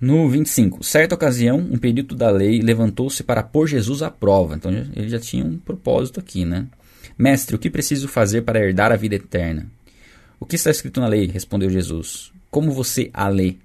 No 0.00 0.28
25, 0.28 0.82
certa 0.82 1.14
ocasião, 1.14 1.58
um 1.58 1.76
perito 1.76 2.14
da 2.14 2.30
lei 2.30 2.60
levantou-se 2.60 3.22
para 3.22 3.42
pôr 3.42 3.66
Jesus 3.66 4.02
à 4.02 4.10
prova. 4.10 4.54
Então 4.54 4.70
ele 4.72 5.08
já 5.08 5.18
tinha 5.18 5.44
um 5.44 5.58
propósito 5.58 6.18
aqui, 6.18 6.44
né? 6.44 6.66
Mestre, 7.18 7.54
o 7.54 7.58
que 7.58 7.68
preciso 7.68 8.08
fazer 8.08 8.42
para 8.42 8.58
herdar 8.58 8.92
a 8.92 8.96
vida 8.96 9.16
eterna? 9.16 9.66
O 10.38 10.46
que 10.46 10.56
está 10.56 10.70
escrito 10.70 11.00
na 11.00 11.06
lei? 11.06 11.26
Respondeu 11.26 11.68
Jesus. 11.68 12.32
Como 12.50 12.72
você 12.72 13.10
a 13.12 13.28
lê? 13.28 13.56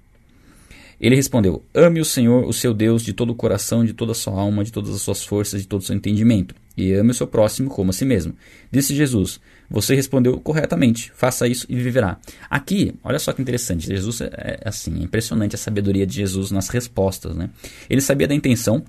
Ele 1.00 1.16
respondeu: 1.16 1.62
Ame 1.74 2.00
o 2.00 2.04
Senhor, 2.04 2.44
o 2.46 2.52
seu 2.52 2.74
Deus, 2.74 3.02
de 3.02 3.12
todo 3.12 3.30
o 3.30 3.34
coração, 3.34 3.84
de 3.84 3.94
toda 3.94 4.12
a 4.12 4.14
sua 4.14 4.34
alma, 4.34 4.62
de 4.62 4.72
todas 4.72 4.94
as 4.94 5.00
suas 5.02 5.24
forças, 5.24 5.62
de 5.62 5.68
todo 5.68 5.80
o 5.80 5.84
seu 5.84 5.96
entendimento, 5.96 6.54
e 6.76 6.92
ame 6.92 7.10
o 7.10 7.14
seu 7.14 7.26
próximo 7.26 7.70
como 7.70 7.90
a 7.90 7.92
si 7.94 8.04
mesmo. 8.04 8.34
Disse 8.70 8.94
Jesus: 8.94 9.40
você 9.68 9.94
respondeu 9.94 10.40
corretamente. 10.40 11.12
Faça 11.14 11.46
isso 11.46 11.66
e 11.68 11.76
viverá. 11.76 12.18
Aqui, 12.48 12.94
olha 13.02 13.18
só 13.18 13.32
que 13.32 13.42
interessante. 13.42 13.86
Jesus 13.86 14.20
é, 14.20 14.30
é 14.34 14.68
assim, 14.68 15.00
é 15.00 15.02
impressionante 15.02 15.54
a 15.54 15.58
sabedoria 15.58 16.06
de 16.06 16.14
Jesus 16.14 16.50
nas 16.50 16.68
respostas, 16.68 17.34
né? 17.34 17.50
Ele 17.88 18.00
sabia 18.00 18.28
da 18.28 18.34
intenção 18.34 18.84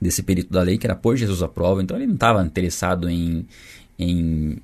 desse 0.00 0.22
perito 0.22 0.52
da 0.52 0.62
lei, 0.62 0.76
que 0.76 0.86
era 0.86 0.94
pôr 0.94 1.16
Jesus 1.16 1.42
à 1.42 1.48
prova. 1.48 1.82
Então 1.82 1.96
ele 1.96 2.06
não 2.06 2.14
estava 2.14 2.44
interessado 2.44 3.08
em, 3.08 3.46
em 3.98 4.58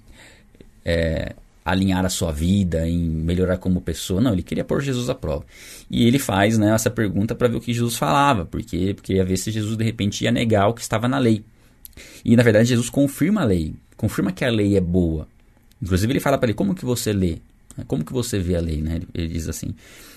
é, 0.84 1.34
alinhar 1.64 2.04
a 2.04 2.08
sua 2.08 2.32
vida, 2.32 2.88
em 2.88 2.98
melhorar 2.98 3.58
como 3.58 3.80
pessoa. 3.80 4.20
Não, 4.20 4.32
ele 4.32 4.42
queria 4.42 4.64
pôr 4.64 4.82
Jesus 4.82 5.08
à 5.08 5.14
prova. 5.14 5.44
E 5.90 6.06
ele 6.06 6.18
faz 6.18 6.58
né, 6.58 6.74
essa 6.74 6.90
pergunta 6.90 7.34
para 7.34 7.48
ver 7.48 7.56
o 7.56 7.60
que 7.60 7.72
Jesus 7.72 7.96
falava, 7.96 8.44
porque, 8.44 8.94
porque 8.94 9.14
ia 9.14 9.24
ver 9.24 9.36
se 9.36 9.50
Jesus 9.50 9.76
de 9.76 9.84
repente 9.84 10.24
ia 10.24 10.32
negar 10.32 10.68
o 10.68 10.74
que 10.74 10.80
estava 10.80 11.08
na 11.08 11.18
lei. 11.18 11.44
E 12.24 12.36
na 12.36 12.42
verdade 12.42 12.68
Jesus 12.68 12.90
confirma 12.90 13.42
a 13.42 13.44
lei 13.44 13.74
confirma 14.00 14.32
que 14.32 14.46
a 14.46 14.50
lei 14.50 14.78
é 14.78 14.80
boa. 14.80 15.28
Inclusive 15.80 16.10
ele 16.10 16.20
fala 16.20 16.38
para 16.38 16.46
ele, 16.46 16.54
como 16.54 16.74
que 16.74 16.86
você 16.86 17.12
lê? 17.12 17.36
Como 17.86 18.04
que 18.04 18.12
você 18.12 18.38
vê 18.38 18.56
a 18.56 18.60
lei, 18.60 18.82
né? 18.82 19.00
Ele, 19.14 19.28
diz 19.28 19.48
assim. 19.48 19.74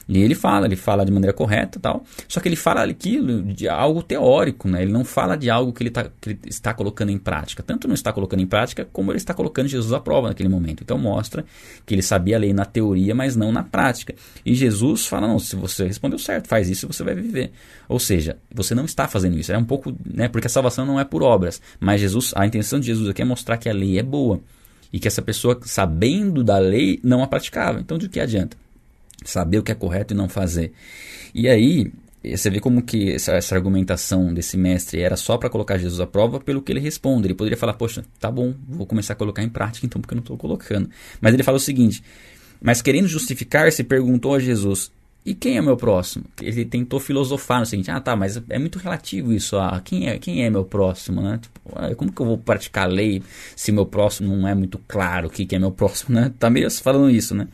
E 0.08 0.18
ele 0.18 0.36
fala, 0.36 0.66
ele 0.66 0.76
fala 0.76 1.06
de 1.06 1.12
maneira 1.12 1.34
correta 1.34 1.80
tal. 1.80 2.04
Só 2.28 2.40
que 2.40 2.50
ele 2.50 2.56
fala 2.56 2.84
aquilo 2.84 3.42
de 3.42 3.70
algo 3.70 4.04
teórico, 4.04 4.68
né? 4.68 4.82
Ele 4.82 4.92
não 4.92 5.06
fala 5.06 5.38
de 5.38 5.50
algo 5.50 5.72
que 5.72 5.84
ele, 5.84 5.90
tá, 5.90 6.10
que 6.20 6.32
ele 6.32 6.40
está 6.46 6.74
colocando 6.74 7.10
em 7.10 7.18
prática. 7.18 7.64
Tanto 7.64 7.88
não 7.88 7.94
está 7.94 8.12
colocando 8.12 8.42
em 8.42 8.46
prática, 8.46 8.88
como 8.92 9.12
ele 9.12 9.18
está 9.18 9.34
colocando 9.34 9.68
Jesus 9.68 9.94
à 9.94 10.00
prova 10.00 10.28
naquele 10.28 10.50
momento. 10.50 10.84
Então 10.84 10.98
mostra 10.98 11.46
que 11.86 11.94
ele 11.94 12.02
sabia 12.02 12.36
a 12.36 12.40
lei 12.40 12.54
na 12.54 12.66
teoria, 12.66 13.16
mas 13.16 13.36
não 13.36 13.52
na 13.52 13.64
prática. 13.64 14.14
E 14.46 14.54
Jesus 14.54 15.08
fala, 15.08 15.28
não, 15.28 15.40
se 15.40 15.56
você 15.56 15.88
respondeu 15.88 16.20
certo, 16.20 16.48
faz 16.48 16.70
isso 16.70 16.88
você 16.88 17.04
vai 17.04 17.16
viver. 17.16 17.52
Ou 17.88 18.00
seja, 18.00 18.38
você 18.54 18.76
não 18.76 18.86
está 18.86 19.08
fazendo 19.08 19.38
isso. 19.38 19.54
É 19.54 19.58
um 19.58 19.66
pouco, 19.66 19.96
né? 20.06 20.28
Porque 20.28 20.48
a 20.48 20.50
salvação 20.50 20.86
não 20.86 21.00
é 21.00 21.06
por 21.06 21.24
obras. 21.24 21.62
Mas 21.80 22.02
Jesus, 22.02 22.34
a 22.36 22.46
intenção 22.46 22.80
de 22.80 22.88
Jesus 22.88 23.08
aqui 23.08 23.22
é 23.22 23.26
mostrar 23.26 23.58
que 23.58 23.70
a 23.70 23.74
lei 23.74 24.00
é 24.00 24.04
boa. 24.04 24.42
E 24.94 25.00
que 25.00 25.08
essa 25.08 25.22
pessoa, 25.22 25.60
sabendo 25.64 26.44
da 26.44 26.60
lei, 26.60 27.00
não 27.04 27.24
a 27.24 27.28
praticava. 27.28 27.80
Então, 27.80 27.98
de 27.98 28.08
que 28.08 28.20
adianta? 28.20 28.56
Saber 29.26 29.58
o 29.58 29.64
que 29.64 29.72
é 29.72 29.76
correto 29.76 30.14
e 30.14 30.18
não 30.18 30.30
fazer. 30.30 30.72
E 31.34 31.50
aí, 31.50 31.92
você 32.24 32.50
vê 32.50 32.60
como 32.60 32.84
que 32.84 33.12
essa, 33.12 33.34
essa 33.34 33.56
argumentação 33.56 34.32
desse 34.32 34.56
mestre 34.56 35.02
era 35.02 35.18
só 35.18 35.36
para 35.38 35.50
colocar 35.50 35.80
Jesus 35.80 36.00
à 36.00 36.06
prova 36.06 36.40
pelo 36.40 36.62
que 36.62 36.72
ele 36.72 36.80
responde. 36.80 37.28
Ele 37.28 37.34
poderia 37.34 37.58
falar, 37.58 37.74
poxa, 37.74 38.06
tá 38.20 38.30
bom, 38.30 38.54
vou 38.70 38.86
começar 38.86 39.14
a 39.14 39.16
colocar 39.16 39.42
em 39.42 39.50
prática 39.50 39.86
então, 39.86 40.00
porque 40.00 40.14
eu 40.14 40.18
não 40.18 40.24
estou 40.24 40.38
colocando. 40.38 40.90
Mas 41.20 41.34
ele 41.34 41.44
fala 41.44 41.58
o 41.58 41.60
seguinte: 41.60 42.04
mas 42.62 42.82
querendo 42.82 43.08
justificar-se, 43.08 43.84
perguntou 43.84 44.36
a 44.36 44.40
Jesus: 44.40 44.90
e 45.26 45.34
quem 45.34 45.58
é 45.58 45.62
meu 45.62 45.78
próximo? 45.78 46.26
Ele 46.42 46.66
tentou 46.66 47.00
filosofar 47.00 47.60
no 47.60 47.66
seguinte: 47.66 47.90
ah, 47.90 48.00
tá, 48.00 48.16
mas 48.16 48.42
é 48.50 48.60
muito 48.60 48.78
relativo 48.78 49.32
isso. 49.32 49.58
Ah, 49.58 49.82
quem 49.84 50.10
é, 50.10 50.18
quem 50.18 50.44
é 50.44 50.50
meu 50.50 50.66
próximo, 50.66 51.22
né? 51.22 51.40
Tipo, 51.42 51.62
ah, 51.76 51.96
como 51.96 52.12
que 52.12 52.22
eu 52.22 52.26
vou 52.26 52.38
praticar 52.38 52.86
a 52.86 52.88
lei 52.88 53.24
se 53.56 53.72
meu 53.72 53.86
próximo 53.86 54.36
não 54.36 54.48
é 54.48 54.54
muito 54.54 54.78
claro 54.88 55.28
o 55.28 55.30
que, 55.30 55.46
que 55.46 55.56
é 55.56 55.60
meu 55.60 55.72
próximo, 55.74 56.16
né? 56.16 56.32
Tá 56.38 56.50
meio 56.50 56.70
falando 56.72 57.10
isso, 57.10 57.34
né? 57.34 57.48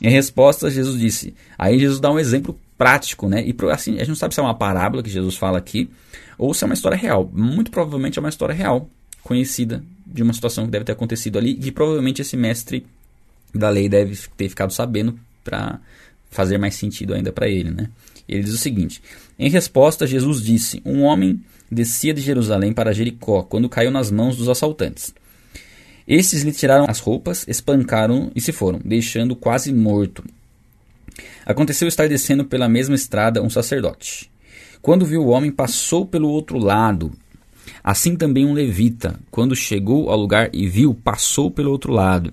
Em 0.00 0.08
resposta, 0.08 0.70
Jesus 0.70 0.98
disse. 0.98 1.34
Aí 1.58 1.78
Jesus 1.78 1.98
dá 1.98 2.10
um 2.10 2.18
exemplo 2.18 2.58
prático, 2.78 3.28
né? 3.28 3.44
E 3.44 3.54
assim, 3.70 3.96
a 3.96 3.98
gente 3.98 4.08
não 4.08 4.14
sabe 4.14 4.32
se 4.32 4.40
é 4.40 4.42
uma 4.42 4.54
parábola 4.54 5.02
que 5.02 5.10
Jesus 5.10 5.36
fala 5.36 5.58
aqui 5.58 5.90
ou 6.38 6.54
se 6.54 6.64
é 6.64 6.66
uma 6.66 6.74
história 6.74 6.96
real. 6.96 7.28
Muito 7.34 7.70
provavelmente 7.70 8.18
é 8.18 8.20
uma 8.20 8.28
história 8.28 8.54
real, 8.54 8.88
conhecida 9.22 9.82
de 10.06 10.22
uma 10.22 10.32
situação 10.32 10.64
que 10.64 10.70
deve 10.70 10.84
ter 10.84 10.92
acontecido 10.92 11.38
ali 11.38 11.58
e 11.60 11.70
provavelmente 11.70 12.22
esse 12.22 12.36
mestre 12.36 12.86
da 13.54 13.68
lei 13.68 13.88
deve 13.88 14.16
ter 14.36 14.48
ficado 14.48 14.72
sabendo 14.72 15.18
para 15.44 15.78
fazer 16.30 16.58
mais 16.58 16.74
sentido 16.74 17.14
ainda 17.14 17.32
para 17.32 17.48
ele, 17.48 17.70
né? 17.70 17.90
Ele 18.28 18.42
diz 18.42 18.54
o 18.54 18.58
seguinte: 18.58 19.02
Em 19.38 19.50
resposta, 19.50 20.06
Jesus 20.06 20.42
disse: 20.42 20.80
Um 20.84 21.02
homem 21.02 21.40
descia 21.70 22.14
de 22.14 22.20
Jerusalém 22.20 22.72
para 22.72 22.92
Jericó 22.92 23.42
quando 23.42 23.68
caiu 23.68 23.90
nas 23.90 24.10
mãos 24.10 24.36
dos 24.36 24.48
assaltantes. 24.48 25.12
Estes 26.06 26.42
lhe 26.42 26.52
tiraram 26.52 26.86
as 26.88 26.98
roupas, 26.98 27.46
espancaram 27.46 28.32
e 28.34 28.40
se 28.40 28.52
foram, 28.52 28.80
deixando 28.84 29.36
quase 29.36 29.72
morto. 29.72 30.24
Aconteceu 31.44 31.86
estar 31.86 32.08
descendo 32.08 32.44
pela 32.44 32.68
mesma 32.68 32.94
estrada 32.94 33.42
um 33.42 33.50
sacerdote. 33.50 34.30
Quando 34.82 35.06
viu 35.06 35.22
o 35.22 35.28
homem, 35.28 35.50
passou 35.50 36.06
pelo 36.06 36.28
outro 36.28 36.58
lado. 36.58 37.12
Assim 37.84 38.16
também 38.16 38.46
um 38.46 38.52
levita, 38.52 39.20
quando 39.30 39.54
chegou 39.54 40.10
ao 40.10 40.18
lugar 40.18 40.50
e 40.52 40.68
viu, 40.68 40.94
passou 40.94 41.50
pelo 41.50 41.70
outro 41.70 41.92
lado. 41.92 42.32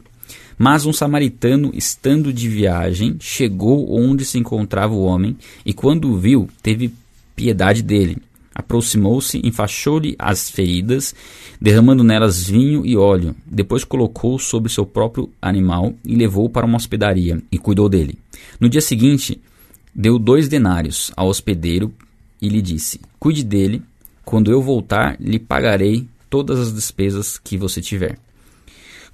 Mas 0.57 0.85
um 0.85 0.93
samaritano, 0.93 1.71
estando 1.73 2.33
de 2.33 2.49
viagem, 2.49 3.15
chegou 3.19 3.93
onde 3.93 4.25
se 4.25 4.39
encontrava 4.39 4.93
o 4.93 5.03
homem, 5.03 5.37
e 5.65 5.73
quando 5.73 6.09
o 6.09 6.17
viu, 6.17 6.49
teve 6.63 6.91
piedade 7.35 7.83
dele. 7.83 8.17
Aproximou-se, 8.55 9.39
enfaixou-lhe 9.43 10.15
as 10.17 10.49
feridas, 10.49 11.13
derramando 11.61 12.03
nelas 12.03 12.47
vinho 12.47 12.83
e 12.83 12.97
óleo. 12.97 13.35
Depois 13.45 13.83
colocou 13.83 14.39
sobre 14.39 14.71
seu 14.71 14.83
próprio 14.83 15.29
animal 15.39 15.93
e 16.03 16.15
levou 16.15 16.49
para 16.49 16.65
uma 16.65 16.77
hospedaria 16.77 17.39
e 17.51 17.59
cuidou 17.59 17.87
dele. 17.87 18.17
No 18.59 18.67
dia 18.67 18.81
seguinte, 18.81 19.39
deu 19.93 20.17
dois 20.17 20.47
denários 20.47 21.11
ao 21.15 21.27
hospedeiro 21.27 21.93
e 22.41 22.49
lhe 22.49 22.63
disse: 22.63 22.99
Cuide 23.19 23.43
dele, 23.43 23.83
quando 24.25 24.51
eu 24.51 24.59
voltar, 24.59 25.17
lhe 25.19 25.37
pagarei 25.37 26.07
todas 26.27 26.59
as 26.59 26.73
despesas 26.73 27.37
que 27.37 27.57
você 27.57 27.79
tiver. 27.79 28.17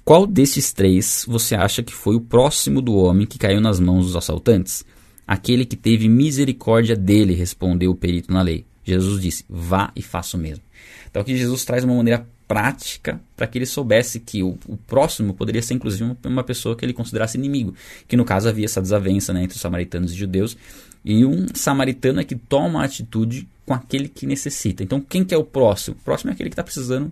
Qual 0.04 0.26
destes 0.26 0.70
três 0.70 1.24
você 1.26 1.54
acha 1.54 1.82
que 1.82 1.94
foi 1.94 2.14
o 2.14 2.20
próximo 2.20 2.82
do 2.82 2.94
homem 2.94 3.26
que 3.26 3.38
caiu 3.38 3.58
nas 3.58 3.80
mãos 3.80 4.04
dos 4.04 4.16
assaltantes? 4.16 4.84
Aquele 5.26 5.64
que 5.64 5.76
teve 5.76 6.10
misericórdia 6.10 6.94
dele, 6.94 7.32
respondeu 7.32 7.90
o 7.90 7.94
perito 7.94 8.30
na 8.30 8.42
lei. 8.42 8.66
Jesus 8.84 9.22
disse: 9.22 9.46
Vá 9.48 9.90
e 9.96 10.02
faça 10.02 10.36
o 10.36 10.40
mesmo. 10.40 10.62
Então 11.08 11.22
aqui 11.22 11.34
Jesus 11.34 11.64
traz 11.64 11.84
uma 11.84 11.94
maneira 11.94 12.26
prática 12.46 13.18
para 13.34 13.46
que 13.46 13.56
ele 13.56 13.64
soubesse 13.64 14.20
que 14.20 14.42
o, 14.42 14.58
o, 14.68 14.76
próximo 14.76 15.32
poderia 15.32 15.62
ser 15.62 15.72
inclusive 15.72 16.04
uma, 16.04 16.16
uma, 16.26 16.44
pessoa 16.44 16.76
que 16.76 16.84
ele 16.84 16.92
considerasse 16.92 17.38
inimigo, 17.38 17.74
que 18.06 18.18
no 18.18 18.26
caso 18.26 18.46
havia 18.46 18.66
essa 18.66 18.82
desavença 18.82 19.32
né, 19.32 19.44
entre 19.44 19.54
os 19.54 19.62
samaritanos 19.62 20.12
e 20.12 20.14
judeus, 20.14 20.54
e 21.02 21.24
um 21.24 21.46
samaritano 21.54 22.20
é 22.20 22.24
que 22.24 22.36
toma 22.36 22.82
a 22.82 22.84
atitude 22.84 23.48
com 23.64 23.72
aquele 23.72 24.08
que 24.08 24.26
necessita. 24.26 24.82
Então 24.82 25.00
quem 25.00 25.24
que 25.24 25.34
é 25.34 25.38
o 25.38 25.44
próximo? 25.44 25.96
O 25.98 26.04
próximo 26.04 26.30
é 26.30 26.34
aquele 26.34 26.50
que 26.50 26.54
está 26.54 26.62
precisando 26.62 27.10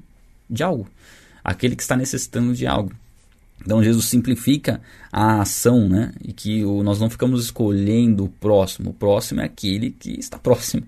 de 0.51 0.63
algo 0.63 0.87
aquele 1.45 1.77
que 1.77 1.83
está 1.83 1.97
necessitando 1.97 2.55
de 2.55 2.67
algo. 2.67 2.93
Então 3.65 3.83
Jesus 3.83 4.07
simplifica 4.07 4.81
a 5.13 5.41
ação, 5.41 5.89
né? 5.89 6.13
E 6.23 6.33
que 6.33 6.65
o, 6.65 6.83
nós 6.83 6.99
não 6.99 7.09
ficamos 7.09 7.45
escolhendo 7.45 8.25
o 8.25 8.29
próximo. 8.29 8.91
O 8.91 8.95
próximo 8.95 9.41
é 9.41 9.45
aquele 9.45 9.91
que 9.91 10.19
está 10.19 10.39
próximo 10.39 10.83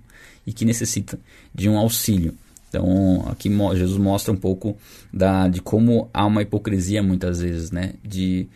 e 0.47 0.53
que 0.53 0.65
necessita 0.65 1.19
de 1.55 1.69
um 1.69 1.79
auxílio. 1.79 2.35
Então 2.69 3.25
aqui 3.29 3.49
Jesus 3.49 3.99
mostra 3.99 4.33
um 4.33 4.37
pouco 4.37 4.77
da, 5.13 5.47
de 5.47 5.61
como 5.61 6.09
há 6.13 6.27
uma 6.27 6.43
hipocrisia 6.43 7.03
muitas 7.03 7.41
vezes, 7.41 7.71
né? 7.71 7.95
De 8.03 8.49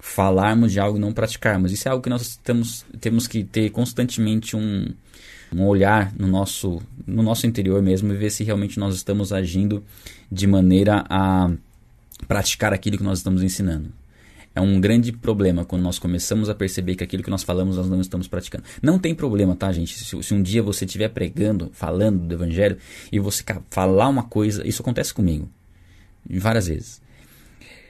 falarmos 0.00 0.72
de 0.72 0.80
algo 0.80 0.98
e 0.98 1.00
não 1.00 1.12
praticarmos. 1.12 1.70
Isso 1.70 1.86
é 1.86 1.92
algo 1.92 2.02
que 2.02 2.10
nós 2.10 2.36
temos, 2.42 2.84
temos 3.00 3.28
que 3.28 3.44
ter 3.44 3.70
constantemente 3.70 4.56
um, 4.56 4.86
um 5.52 5.66
olhar 5.66 6.12
no 6.16 6.26
nosso, 6.26 6.80
no 7.06 7.22
nosso 7.22 7.46
interior 7.46 7.82
mesmo 7.82 8.12
e 8.12 8.16
ver 8.16 8.30
se 8.30 8.44
realmente 8.44 8.78
nós 8.78 8.94
estamos 8.94 9.32
agindo 9.32 9.84
de 10.30 10.46
maneira 10.46 11.04
a 11.08 11.50
praticar 12.26 12.72
aquilo 12.72 12.96
que 12.96 13.04
nós 13.04 13.18
estamos 13.18 13.42
ensinando. 13.42 13.90
É 14.54 14.60
um 14.60 14.80
grande 14.80 15.12
problema 15.12 15.64
quando 15.64 15.82
nós 15.82 15.98
começamos 15.98 16.48
a 16.48 16.54
perceber 16.54 16.96
que 16.96 17.04
aquilo 17.04 17.22
que 17.22 17.30
nós 17.30 17.42
falamos 17.42 17.76
nós 17.76 17.88
não 17.88 18.00
estamos 18.00 18.26
praticando. 18.26 18.64
Não 18.82 18.98
tem 18.98 19.14
problema, 19.14 19.54
tá, 19.54 19.70
gente? 19.72 19.96
Se, 19.96 20.22
se 20.22 20.34
um 20.34 20.42
dia 20.42 20.62
você 20.62 20.84
estiver 20.84 21.08
pregando, 21.08 21.70
falando 21.72 22.26
do 22.26 22.34
evangelho 22.34 22.76
e 23.12 23.20
você 23.20 23.44
falar 23.70 24.08
uma 24.08 24.24
coisa, 24.24 24.66
isso 24.66 24.82
acontece 24.82 25.14
comigo 25.14 25.48
várias 26.28 26.66
vezes. 26.66 27.00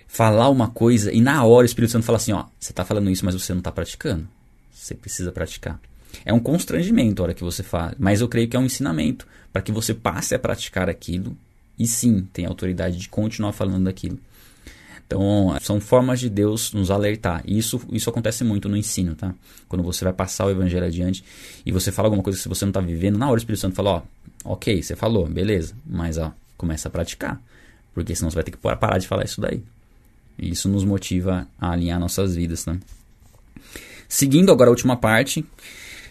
Falar 0.06 0.48
uma 0.48 0.68
coisa 0.68 1.12
e 1.12 1.20
na 1.20 1.44
hora 1.44 1.64
o 1.64 1.66
Espírito 1.66 1.92
Santo 1.92 2.04
fala 2.04 2.16
assim: 2.16 2.32
ó, 2.32 2.44
você 2.58 2.72
está 2.72 2.84
falando 2.84 3.10
isso, 3.10 3.24
mas 3.24 3.34
você 3.34 3.52
não 3.52 3.60
está 3.60 3.72
praticando. 3.72 4.28
Você 4.72 4.94
precisa 4.94 5.30
praticar. 5.30 5.80
É 6.24 6.32
um 6.32 6.40
constrangimento 6.40 7.22
a 7.22 7.24
hora 7.24 7.34
que 7.34 7.44
você 7.44 7.62
fala, 7.62 7.94
mas 7.98 8.20
eu 8.20 8.28
creio 8.28 8.48
que 8.48 8.56
é 8.56 8.60
um 8.60 8.64
ensinamento 8.64 9.26
para 9.52 9.62
que 9.62 9.72
você 9.72 9.94
passe 9.94 10.34
a 10.34 10.38
praticar 10.38 10.88
aquilo 10.88 11.36
e 11.78 11.86
sim 11.86 12.28
tem 12.32 12.46
autoridade 12.46 12.96
de 12.96 13.08
continuar 13.08 13.52
falando 13.52 13.84
daquilo. 13.84 14.18
Então, 15.06 15.56
são 15.60 15.80
formas 15.80 16.20
de 16.20 16.30
Deus 16.30 16.72
nos 16.72 16.88
alertar. 16.88 17.42
E 17.44 17.58
isso, 17.58 17.80
isso 17.90 18.08
acontece 18.08 18.44
muito 18.44 18.68
no 18.68 18.76
ensino, 18.76 19.16
tá? 19.16 19.34
Quando 19.68 19.82
você 19.82 20.04
vai 20.04 20.12
passar 20.12 20.46
o 20.46 20.50
evangelho 20.50 20.86
adiante 20.86 21.24
e 21.66 21.72
você 21.72 21.90
fala 21.90 22.06
alguma 22.06 22.22
coisa 22.22 22.40
que 22.40 22.48
você 22.48 22.64
não 22.64 22.70
está 22.70 22.80
vivendo, 22.80 23.18
na 23.18 23.26
hora 23.26 23.34
o 23.34 23.38
Espírito 23.38 23.60
Santo 23.60 23.74
fala, 23.74 23.90
ó, 23.90 24.52
ok, 24.52 24.80
você 24.80 24.94
falou, 24.94 25.26
beleza, 25.26 25.74
mas 25.84 26.16
ó, 26.16 26.32
começa 26.56 26.86
a 26.86 26.90
praticar. 26.92 27.42
Porque 27.92 28.14
senão 28.14 28.30
você 28.30 28.36
vai 28.36 28.44
ter 28.44 28.52
que 28.52 28.58
parar 28.58 28.98
de 28.98 29.08
falar 29.08 29.24
isso 29.24 29.40
daí. 29.40 29.60
E 30.38 30.50
isso 30.50 30.68
nos 30.68 30.84
motiva 30.84 31.48
a 31.60 31.72
alinhar 31.72 31.98
nossas 31.98 32.36
vidas, 32.36 32.62
tá? 32.62 32.76
Seguindo 34.08 34.52
agora 34.52 34.70
a 34.70 34.72
última 34.72 34.96
parte, 34.96 35.44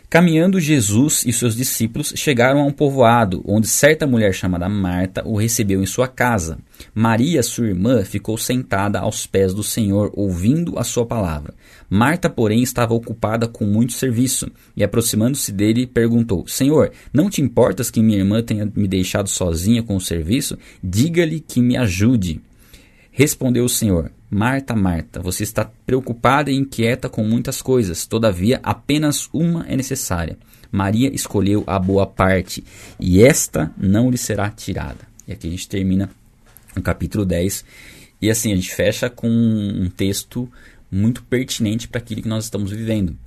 Caminhando 0.09 0.59
Jesus 0.59 1.23
e 1.23 1.31
seus 1.31 1.55
discípulos 1.55 2.13
chegaram 2.15 2.61
a 2.61 2.65
um 2.65 2.71
povoado, 2.71 3.43
onde 3.45 3.67
certa 3.67 4.07
mulher 4.07 4.33
chamada 4.33 4.67
Marta 4.67 5.21
o 5.23 5.37
recebeu 5.37 5.83
em 5.83 5.85
sua 5.85 6.07
casa. 6.07 6.57
Maria, 6.95 7.43
sua 7.43 7.67
irmã, 7.67 8.03
ficou 8.03 8.35
sentada 8.35 8.97
aos 8.97 9.27
pés 9.27 9.53
do 9.53 9.61
Senhor, 9.61 10.09
ouvindo 10.15 10.79
a 10.79 10.83
sua 10.83 11.05
palavra. 11.05 11.53
Marta, 11.87 12.27
porém, 12.27 12.63
estava 12.63 12.95
ocupada 12.95 13.47
com 13.47 13.65
muito 13.65 13.93
serviço, 13.93 14.49
e 14.75 14.83
aproximando-se 14.83 15.51
dele, 15.51 15.85
perguntou: 15.85 16.47
Senhor, 16.47 16.91
não 17.13 17.29
te 17.29 17.43
importas 17.43 17.91
que 17.91 18.01
minha 18.01 18.17
irmã 18.17 18.41
tenha 18.41 18.65
me 18.75 18.87
deixado 18.87 19.29
sozinha 19.29 19.83
com 19.83 19.95
o 19.95 20.01
serviço? 20.01 20.57
Diga-lhe 20.83 21.39
que 21.39 21.61
me 21.61 21.77
ajude. 21.77 22.41
Respondeu 23.11 23.63
o 23.63 23.69
Senhor: 23.69 24.11
Marta, 24.29 24.75
Marta, 24.75 25.19
você 25.19 25.43
está 25.43 25.65
preocupada 25.85 26.51
e 26.51 26.55
inquieta 26.55 27.09
com 27.09 27.23
muitas 27.23 27.61
coisas, 27.61 28.05
todavia 28.05 28.59
apenas 28.61 29.27
uma 29.33 29.65
é 29.67 29.75
necessária. 29.75 30.37
Maria 30.71 31.13
escolheu 31.13 31.63
a 31.65 31.79
boa 31.79 32.05
parte, 32.05 32.63
e 32.99 33.23
esta 33.23 33.71
não 33.75 34.11
lhe 34.11 34.17
será 34.17 34.49
tirada. 34.51 35.07
E 35.27 35.31
aqui 35.31 35.47
a 35.47 35.51
gente 35.51 35.67
termina 35.67 36.11
o 36.77 36.81
capítulo 36.81 37.25
10. 37.25 37.65
E 38.21 38.29
assim, 38.29 38.53
a 38.53 38.55
gente 38.55 38.73
fecha 38.73 39.09
com 39.09 39.27
um 39.27 39.89
texto 39.89 40.47
muito 40.91 41.23
pertinente 41.23 41.87
para 41.87 41.99
aquilo 41.99 42.21
que 42.21 42.27
nós 42.27 42.43
estamos 42.43 42.71
vivendo. 42.71 43.17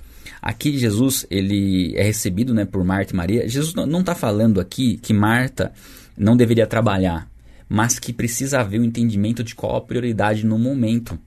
Aqui 0.41 0.77
Jesus 0.77 1.25
ele 1.29 1.93
é 1.97 2.03
recebido 2.03 2.53
né, 2.53 2.63
por 2.63 2.83
Marta 2.83 3.13
e 3.13 3.15
Maria. 3.15 3.47
Jesus 3.47 3.73
não 3.73 3.99
está 3.99 4.15
falando 4.15 4.61
aqui 4.61 4.97
que 4.97 5.13
Marta 5.13 5.73
não 6.17 6.37
deveria 6.37 6.67
trabalhar 6.67 7.29
mas 7.73 7.97
que 7.97 8.13
precisa 8.13 8.59
haver 8.59 8.79
o 8.79 8.83
um 8.83 8.85
entendimento 8.85 9.43
de 9.43 9.55
qual 9.55 9.75
a 9.75 9.81
prioridade 9.81 10.45
no 10.45 10.59
momento. 10.59 11.17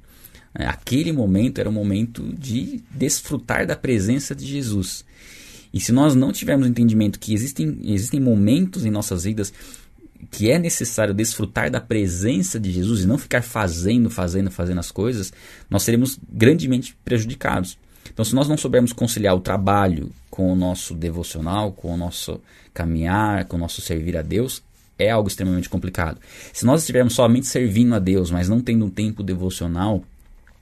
É, 0.54 0.64
aquele 0.64 1.10
momento 1.10 1.58
era 1.58 1.68
o 1.68 1.72
momento 1.72 2.22
de 2.38 2.84
desfrutar 2.88 3.66
da 3.66 3.74
presença 3.74 4.32
de 4.32 4.46
Jesus. 4.46 5.04
E 5.74 5.80
se 5.80 5.90
nós 5.90 6.14
não 6.14 6.30
tivermos 6.30 6.68
entendimento 6.68 7.18
que 7.18 7.34
existem, 7.34 7.80
existem 7.82 8.20
momentos 8.20 8.84
em 8.84 8.92
nossas 8.92 9.24
vidas 9.24 9.52
que 10.30 10.48
é 10.48 10.56
necessário 10.56 11.12
desfrutar 11.12 11.68
da 11.68 11.80
presença 11.80 12.60
de 12.60 12.70
Jesus 12.70 13.02
e 13.02 13.08
não 13.08 13.18
ficar 13.18 13.42
fazendo, 13.42 14.08
fazendo, 14.08 14.48
fazendo 14.48 14.78
as 14.78 14.92
coisas, 14.92 15.32
nós 15.68 15.82
seremos 15.82 16.16
grandemente 16.32 16.96
prejudicados. 17.04 17.76
Então, 18.08 18.24
se 18.24 18.36
nós 18.36 18.48
não 18.48 18.56
soubermos 18.56 18.92
conciliar 18.92 19.34
o 19.34 19.40
trabalho 19.40 20.12
com 20.30 20.52
o 20.52 20.54
nosso 20.54 20.94
devocional, 20.94 21.72
com 21.72 21.92
o 21.92 21.96
nosso 21.96 22.40
caminhar, 22.72 23.46
com 23.46 23.56
o 23.56 23.58
nosso 23.58 23.80
servir 23.80 24.16
a 24.16 24.22
Deus, 24.22 24.62
é 24.98 25.10
algo 25.10 25.28
extremamente 25.28 25.68
complicado. 25.68 26.20
Se 26.52 26.64
nós 26.64 26.82
estivermos 26.82 27.14
somente 27.14 27.46
servindo 27.46 27.94
a 27.94 27.98
Deus, 27.98 28.30
mas 28.30 28.48
não 28.48 28.60
tendo 28.60 28.84
um 28.84 28.90
tempo 28.90 29.22
devocional, 29.22 30.02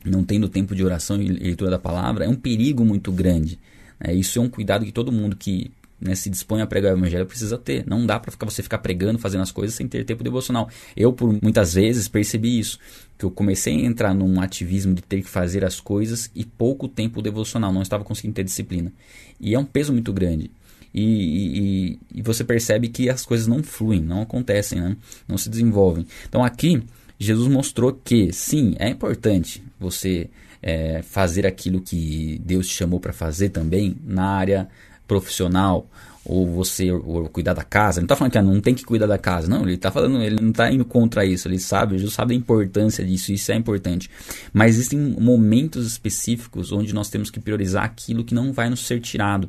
não 0.04 0.24
tendo 0.24 0.48
tempo 0.48 0.74
de 0.74 0.84
oração 0.84 1.20
e 1.20 1.28
leitura 1.28 1.70
da 1.70 1.78
palavra, 1.78 2.24
é 2.24 2.28
um 2.28 2.36
perigo 2.36 2.84
muito 2.84 3.10
grande. 3.12 3.58
É, 3.98 4.12
isso 4.12 4.38
é 4.38 4.42
um 4.42 4.48
cuidado 4.48 4.84
que 4.84 4.92
todo 4.92 5.12
mundo 5.12 5.36
que 5.36 5.70
né, 6.00 6.14
se 6.14 6.28
dispõe 6.28 6.60
a 6.60 6.66
pregar 6.66 6.92
o 6.92 6.98
evangelho 6.98 7.24
precisa 7.24 7.56
ter. 7.56 7.86
Não 7.86 8.04
dá 8.04 8.20
para 8.20 8.32
você 8.46 8.62
ficar 8.62 8.78
pregando, 8.78 9.18
fazendo 9.18 9.40
as 9.42 9.50
coisas 9.50 9.74
sem 9.74 9.88
ter 9.88 10.04
tempo 10.04 10.22
devocional. 10.22 10.68
Eu, 10.96 11.12
por 11.12 11.38
muitas 11.42 11.74
vezes, 11.74 12.08
percebi 12.08 12.58
isso. 12.58 12.78
Que 13.16 13.24
eu 13.24 13.30
comecei 13.30 13.74
a 13.74 13.86
entrar 13.86 14.14
num 14.14 14.40
ativismo 14.40 14.92
de 14.92 15.02
ter 15.02 15.22
que 15.22 15.28
fazer 15.28 15.64
as 15.64 15.80
coisas 15.80 16.30
e 16.34 16.44
pouco 16.44 16.88
tempo 16.88 17.22
devocional. 17.22 17.72
Não 17.72 17.80
estava 17.80 18.04
conseguindo 18.04 18.34
ter 18.34 18.44
disciplina. 18.44 18.92
E 19.40 19.54
é 19.54 19.58
um 19.58 19.64
peso 19.64 19.92
muito 19.92 20.12
grande. 20.12 20.50
E, 20.94 21.02
e, 21.02 21.98
e 22.14 22.22
você 22.22 22.44
percebe 22.44 22.88
que 22.88 23.10
as 23.10 23.26
coisas 23.26 23.46
não 23.46 23.62
fluem, 23.62 24.00
não 24.00 24.22
acontecem, 24.22 24.80
né? 24.80 24.96
não 25.26 25.36
se 25.36 25.50
desenvolvem. 25.50 26.06
Então 26.28 26.44
aqui, 26.44 26.82
Jesus 27.18 27.48
mostrou 27.48 27.92
que, 27.92 28.32
sim, 28.32 28.74
é 28.78 28.88
importante 28.88 29.62
você 29.78 30.30
é, 30.62 31.02
fazer 31.02 31.46
aquilo 31.46 31.80
que 31.80 32.40
Deus 32.44 32.68
te 32.68 32.74
chamou 32.74 33.00
para 33.00 33.12
fazer 33.12 33.50
também 33.50 33.96
na 34.04 34.26
área 34.26 34.68
profissional 35.06 35.88
ou 36.24 36.46
você 36.46 36.90
ou 36.90 37.28
cuidar 37.28 37.52
da 37.52 37.62
casa. 37.62 38.00
Ele 38.00 38.02
não 38.02 38.06
está 38.06 38.16
falando 38.16 38.32
que 38.32 38.38
ah, 38.38 38.42
não 38.42 38.60
tem 38.60 38.74
que 38.74 38.84
cuidar 38.84 39.06
da 39.06 39.18
casa. 39.18 39.46
Não, 39.46 39.62
ele 39.62 39.74
está 39.74 39.90
falando, 39.90 40.22
ele 40.22 40.40
não 40.40 40.50
está 40.50 40.72
indo 40.72 40.84
contra 40.84 41.24
isso. 41.24 41.48
Ele 41.48 41.58
sabe, 41.58 41.98
Jesus 41.98 42.14
sabe 42.14 42.34
da 42.34 42.34
importância 42.34 43.04
disso, 43.04 43.32
isso 43.32 43.52
é 43.52 43.54
importante. 43.54 44.10
Mas 44.52 44.76
existem 44.76 44.98
momentos 44.98 45.86
específicos 45.86 46.72
onde 46.72 46.94
nós 46.94 47.10
temos 47.10 47.30
que 47.30 47.38
priorizar 47.38 47.84
aquilo 47.84 48.24
que 48.24 48.34
não 48.34 48.52
vai 48.52 48.70
nos 48.70 48.86
ser 48.86 49.00
tirado. 49.00 49.48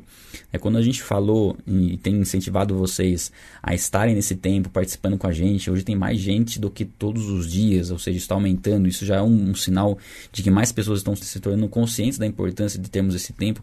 É 0.52 0.58
quando 0.58 0.76
a 0.76 0.82
gente 0.82 1.02
falou 1.02 1.56
e 1.66 1.96
tem 1.96 2.16
incentivado 2.16 2.76
vocês 2.76 3.32
a 3.62 3.74
estarem 3.74 4.14
nesse 4.14 4.34
tempo, 4.34 4.68
participando 4.68 5.16
com 5.16 5.26
a 5.26 5.32
gente. 5.32 5.70
Hoje 5.70 5.82
tem 5.82 5.96
mais 5.96 6.18
gente 6.18 6.60
do 6.60 6.70
que 6.70 6.84
todos 6.84 7.28
os 7.30 7.50
dias, 7.50 7.90
ou 7.90 7.98
seja, 7.98 8.18
está 8.18 8.34
aumentando. 8.34 8.86
Isso 8.86 9.06
já 9.06 9.16
é 9.16 9.22
um, 9.22 9.50
um 9.50 9.54
sinal 9.54 9.98
de 10.30 10.42
que 10.42 10.50
mais 10.50 10.72
pessoas 10.72 11.00
estão 11.00 11.16
se 11.16 11.40
tornando 11.40 11.68
conscientes 11.68 12.18
da 12.18 12.26
importância 12.26 12.78
de 12.78 12.90
termos 12.90 13.14
esse 13.14 13.32
tempo. 13.32 13.62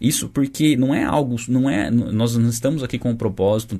Isso 0.00 0.28
porque 0.28 0.76
não 0.76 0.94
é 0.94 1.04
algo, 1.04 1.36
não 1.48 1.68
é, 1.68 1.90
nós 1.90 2.36
não 2.48 2.52
estamos 2.52 2.82
aqui 2.82 2.98
com 2.98 3.10
o 3.10 3.16
propósito 3.16 3.78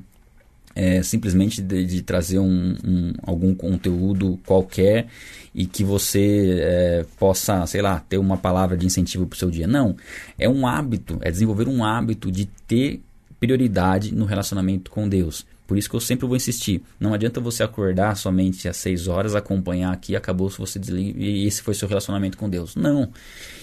é, 0.74 1.02
simplesmente 1.02 1.62
de, 1.62 1.84
de 1.84 2.02
trazer 2.02 2.38
um, 2.38 2.76
um, 2.84 3.12
algum 3.22 3.54
conteúdo 3.54 4.38
qualquer 4.46 5.06
e 5.54 5.66
que 5.66 5.82
você 5.82 6.60
é, 6.60 7.06
possa, 7.18 7.66
sei 7.66 7.80
lá, 7.82 7.98
ter 8.08 8.18
uma 8.18 8.36
palavra 8.36 8.76
de 8.76 8.86
incentivo 8.86 9.26
para 9.26 9.34
o 9.34 9.38
seu 9.38 9.50
dia. 9.50 9.66
Não. 9.66 9.96
É 10.38 10.48
um 10.48 10.66
hábito, 10.66 11.18
é 11.20 11.30
desenvolver 11.30 11.66
um 11.66 11.82
hábito 11.82 12.30
de 12.30 12.44
ter 12.44 13.00
prioridade 13.40 14.14
no 14.14 14.24
relacionamento 14.24 14.90
com 14.90 15.08
Deus. 15.08 15.46
Por 15.68 15.76
isso 15.76 15.90
que 15.90 15.94
eu 15.94 16.00
sempre 16.00 16.26
vou 16.26 16.34
insistir. 16.34 16.82
Não 16.98 17.12
adianta 17.12 17.42
você 17.42 17.62
acordar 17.62 18.16
somente 18.16 18.66
às 18.66 18.78
6 18.78 19.06
horas, 19.06 19.34
acompanhar 19.34 19.92
aqui, 19.92 20.16
acabou 20.16 20.48
se 20.48 20.56
você 20.56 20.78
desliga 20.78 21.22
e 21.22 21.46
esse 21.46 21.60
foi 21.60 21.74
seu 21.74 21.86
relacionamento 21.86 22.38
com 22.38 22.48
Deus. 22.48 22.74
Não. 22.74 23.10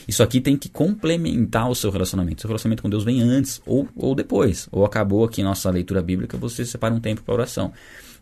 Isso 0.08 0.22
aqui 0.22 0.40
tem 0.40 0.56
que 0.56 0.70
complementar 0.70 1.68
o 1.68 1.74
seu 1.74 1.90
relacionamento. 1.90 2.42
Seu 2.42 2.48
relacionamento 2.48 2.84
com 2.84 2.90
Deus 2.92 3.04
vem 3.04 3.24
antes 3.24 3.60
ou, 3.66 3.90
ou 3.96 4.14
depois. 4.14 4.70
Ou 4.72 4.86
acabou 4.86 5.26
aqui 5.26 5.42
nossa 5.42 5.68
leitura 5.72 6.00
bíblica, 6.00 6.38
você 6.38 6.64
separa 6.64 6.94
um 6.94 7.00
tempo 7.00 7.24
para 7.24 7.34
oração. 7.34 7.74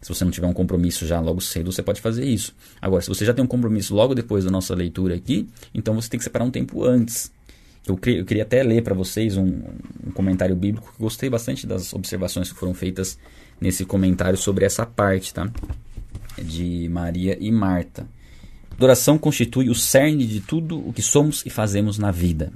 Se 0.02 0.08
você 0.08 0.24
não 0.24 0.32
tiver 0.32 0.48
um 0.48 0.54
compromisso 0.54 1.06
já 1.06 1.20
logo 1.20 1.42
cedo, 1.42 1.70
você 1.70 1.84
pode 1.84 2.00
fazer 2.00 2.24
isso. 2.24 2.56
Agora, 2.82 3.02
se 3.02 3.10
você 3.10 3.26
já 3.26 3.34
tem 3.34 3.44
um 3.44 3.48
compromisso 3.48 3.94
logo 3.94 4.16
depois 4.16 4.46
da 4.46 4.52
nossa 4.52 4.74
leitura 4.74 5.16
aqui, 5.16 5.46
então 5.74 5.94
você 5.94 6.08
tem 6.08 6.18
que 6.18 6.24
separar 6.24 6.46
um 6.46 6.52
tempo 6.52 6.86
antes. 6.86 7.30
Eu, 7.86 8.00
eu 8.06 8.26
queria 8.26 8.44
até 8.44 8.64
ler 8.64 8.82
para 8.82 8.94
vocês 8.94 9.36
um, 9.36 9.62
um, 10.08 10.12
comentário 10.14 10.56
bíblico 10.56 10.94
que 10.94 11.04
gostei 11.04 11.30
bastante 11.30 11.68
das 11.68 11.94
observações 11.94 12.52
que 12.52 12.58
foram 12.58 12.74
feitas 12.74 13.20
nesse 13.64 13.86
comentário 13.86 14.38
sobre 14.38 14.66
essa 14.66 14.86
parte, 14.86 15.34
tá? 15.34 15.50
De 16.38 16.90
Maria 16.90 17.38
e 17.40 17.50
Marta. 17.50 18.06
Adoração 18.72 19.18
constitui 19.18 19.70
o 19.70 19.76
cerne 19.76 20.28
de 20.28 20.42
tudo 20.42 20.86
o 20.86 20.92
que 20.92 21.02
somos 21.02 21.46
e 21.46 21.50
fazemos 21.50 21.98
na 21.98 22.12
vida. 22.12 22.52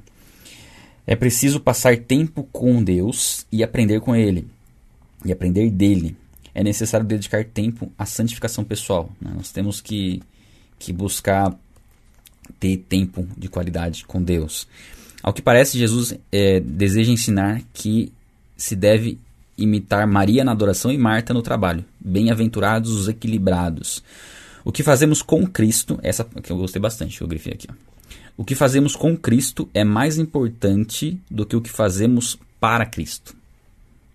É 1.06 1.16
preciso 1.16 1.62
passar 1.62 1.96
tempo 1.96 2.44
com 2.52 2.84
Deus 2.84 3.46
e 3.50 3.64
aprender 3.64 4.02
com 4.02 4.14
Ele, 4.14 4.46
e 5.24 5.32
aprender 5.32 5.72
dele. 5.72 6.18
É 6.54 6.62
necessário 6.62 7.08
dedicar 7.08 7.46
tempo 7.46 7.90
à 7.98 8.06
santificação 8.06 8.66
pessoal. 8.66 9.10
Né? 9.22 9.32
Nós 9.34 9.50
temos 9.50 9.80
que, 9.80 10.22
que 10.78 10.92
buscar 10.92 11.58
ter 12.60 12.78
tempo 12.90 13.26
de 13.38 13.48
qualidade 13.48 14.04
com 14.04 14.22
Deus. 14.22 14.68
Ao 15.24 15.32
que 15.32 15.42
parece, 15.42 15.78
Jesus 15.78 16.16
é, 16.32 16.60
deseja 16.60 17.12
ensinar 17.14 17.62
que 17.74 18.12
se 18.58 18.76
deve 18.76 19.18
imitar 19.58 20.06
Maria 20.06 20.44
na 20.44 20.52
adoração 20.52 20.92
e 20.92 20.98
Marta 20.98 21.34
no 21.34 21.42
trabalho. 21.42 21.84
Bem-aventurados 22.00 22.92
os 22.92 23.08
equilibrados. 23.08 24.04
O 24.64 24.72
que 24.72 24.84
fazemos 24.84 25.22
com 25.22 25.48
Cristo, 25.48 26.00
essa 26.04 26.24
que 26.24 26.52
eu 26.52 26.58
gostei 26.58 26.82
bastante, 26.82 27.22
eu 27.22 27.28
grifei 27.28 27.54
aqui. 27.54 27.68
Ó. 27.70 27.74
O 28.38 28.46
que 28.46 28.54
fazemos 28.54 28.96
com 28.96 29.18
Cristo 29.18 29.68
é 29.74 29.84
mais 29.84 30.18
importante 30.20 31.20
do 31.30 31.46
que 31.46 31.56
o 31.56 31.62
que 31.62 31.72
fazemos 31.72 32.38
para 32.60 32.86
Cristo. 32.86 33.36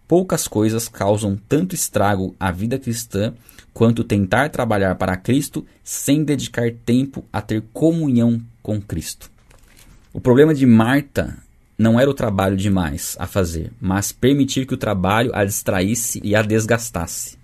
Poucas 0.06 0.46
coisas 0.46 0.88
causam 0.88 1.36
tanto 1.48 1.74
estrago 1.74 2.36
à 2.38 2.52
vida 2.52 2.78
cristã 2.78 3.34
quanto 3.72 4.04
tentar 4.04 4.50
trabalhar 4.50 4.94
para 4.94 5.16
Cristo 5.16 5.66
sem 5.82 6.22
dedicar 6.22 6.70
tempo 6.84 7.24
a 7.32 7.40
ter 7.40 7.64
comunhão 7.72 8.40
com 8.62 8.80
Cristo. 8.80 9.30
O 10.12 10.20
problema 10.20 10.54
de 10.54 10.66
Marta 10.66 11.38
não 11.82 11.98
era 11.98 12.08
o 12.08 12.14
trabalho 12.14 12.56
demais 12.56 13.16
a 13.18 13.26
fazer, 13.26 13.72
mas 13.80 14.12
permitir 14.12 14.66
que 14.66 14.74
o 14.74 14.78
trabalho 14.78 15.32
a 15.34 15.44
distraísse 15.44 16.20
e 16.22 16.34
a 16.34 16.40
desgastasse, 16.40 17.36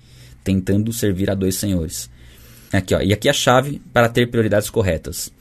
tentando 0.44 0.92
servir 0.92 1.28
a 1.28 1.34
dois 1.34 1.56
senhores. 1.56 2.08
Aqui, 2.72 2.94
ó, 2.94 3.00
e 3.00 3.12
aqui 3.12 3.28
a 3.28 3.32
chave 3.32 3.82
para 3.92 4.08
ter 4.08 4.30
prioridades 4.30 4.70
corretas. 4.70 5.32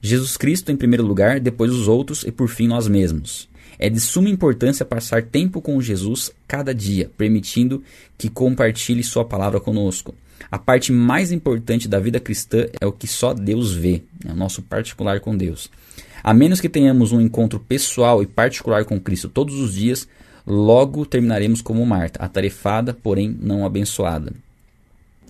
Jesus 0.00 0.36
Cristo 0.36 0.70
em 0.70 0.76
primeiro 0.76 1.04
lugar, 1.04 1.40
depois 1.40 1.72
os 1.72 1.88
outros 1.88 2.22
e 2.22 2.30
por 2.30 2.48
fim 2.48 2.68
nós 2.68 2.86
mesmos. 2.86 3.48
É 3.76 3.90
de 3.90 3.98
suma 3.98 4.28
importância 4.28 4.84
passar 4.84 5.24
tempo 5.24 5.60
com 5.60 5.80
Jesus 5.80 6.30
cada 6.46 6.72
dia, 6.72 7.10
permitindo 7.18 7.82
que 8.16 8.28
compartilhe 8.28 9.02
Sua 9.02 9.24
palavra 9.24 9.58
conosco. 9.58 10.14
A 10.50 10.58
parte 10.58 10.92
mais 10.92 11.32
importante 11.32 11.88
da 11.88 11.98
vida 11.98 12.20
cristã 12.20 12.66
é 12.80 12.86
o 12.86 12.92
que 12.92 13.08
só 13.08 13.34
Deus 13.34 13.72
vê, 13.72 14.02
é 14.24 14.30
o 14.30 14.36
nosso 14.36 14.62
particular 14.62 15.18
com 15.18 15.36
Deus. 15.36 15.68
A 16.24 16.32
menos 16.32 16.58
que 16.58 16.70
tenhamos 16.70 17.12
um 17.12 17.20
encontro 17.20 17.60
pessoal 17.60 18.22
e 18.22 18.26
particular 18.26 18.86
com 18.86 18.98
Cristo 18.98 19.28
todos 19.28 19.56
os 19.60 19.74
dias, 19.74 20.08
logo 20.46 21.04
terminaremos 21.04 21.60
como 21.60 21.84
Marta, 21.84 22.24
atarefada, 22.24 22.94
porém 22.94 23.36
não 23.38 23.66
abençoada. 23.66 24.32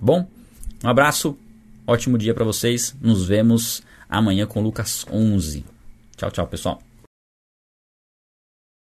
Bom, 0.01 0.25
um 0.85 0.89
abraço, 0.89 1.37
ótimo 1.85 2.17
dia 2.17 2.33
para 2.33 2.45
vocês. 2.45 2.95
Nos 3.01 3.27
vemos 3.27 3.83
amanhã 4.09 4.47
com 4.47 4.63
Lucas 4.63 5.05
11. 5.11 5.65
Tchau, 6.17 6.31
tchau, 6.31 6.47
pessoal. 6.47 6.94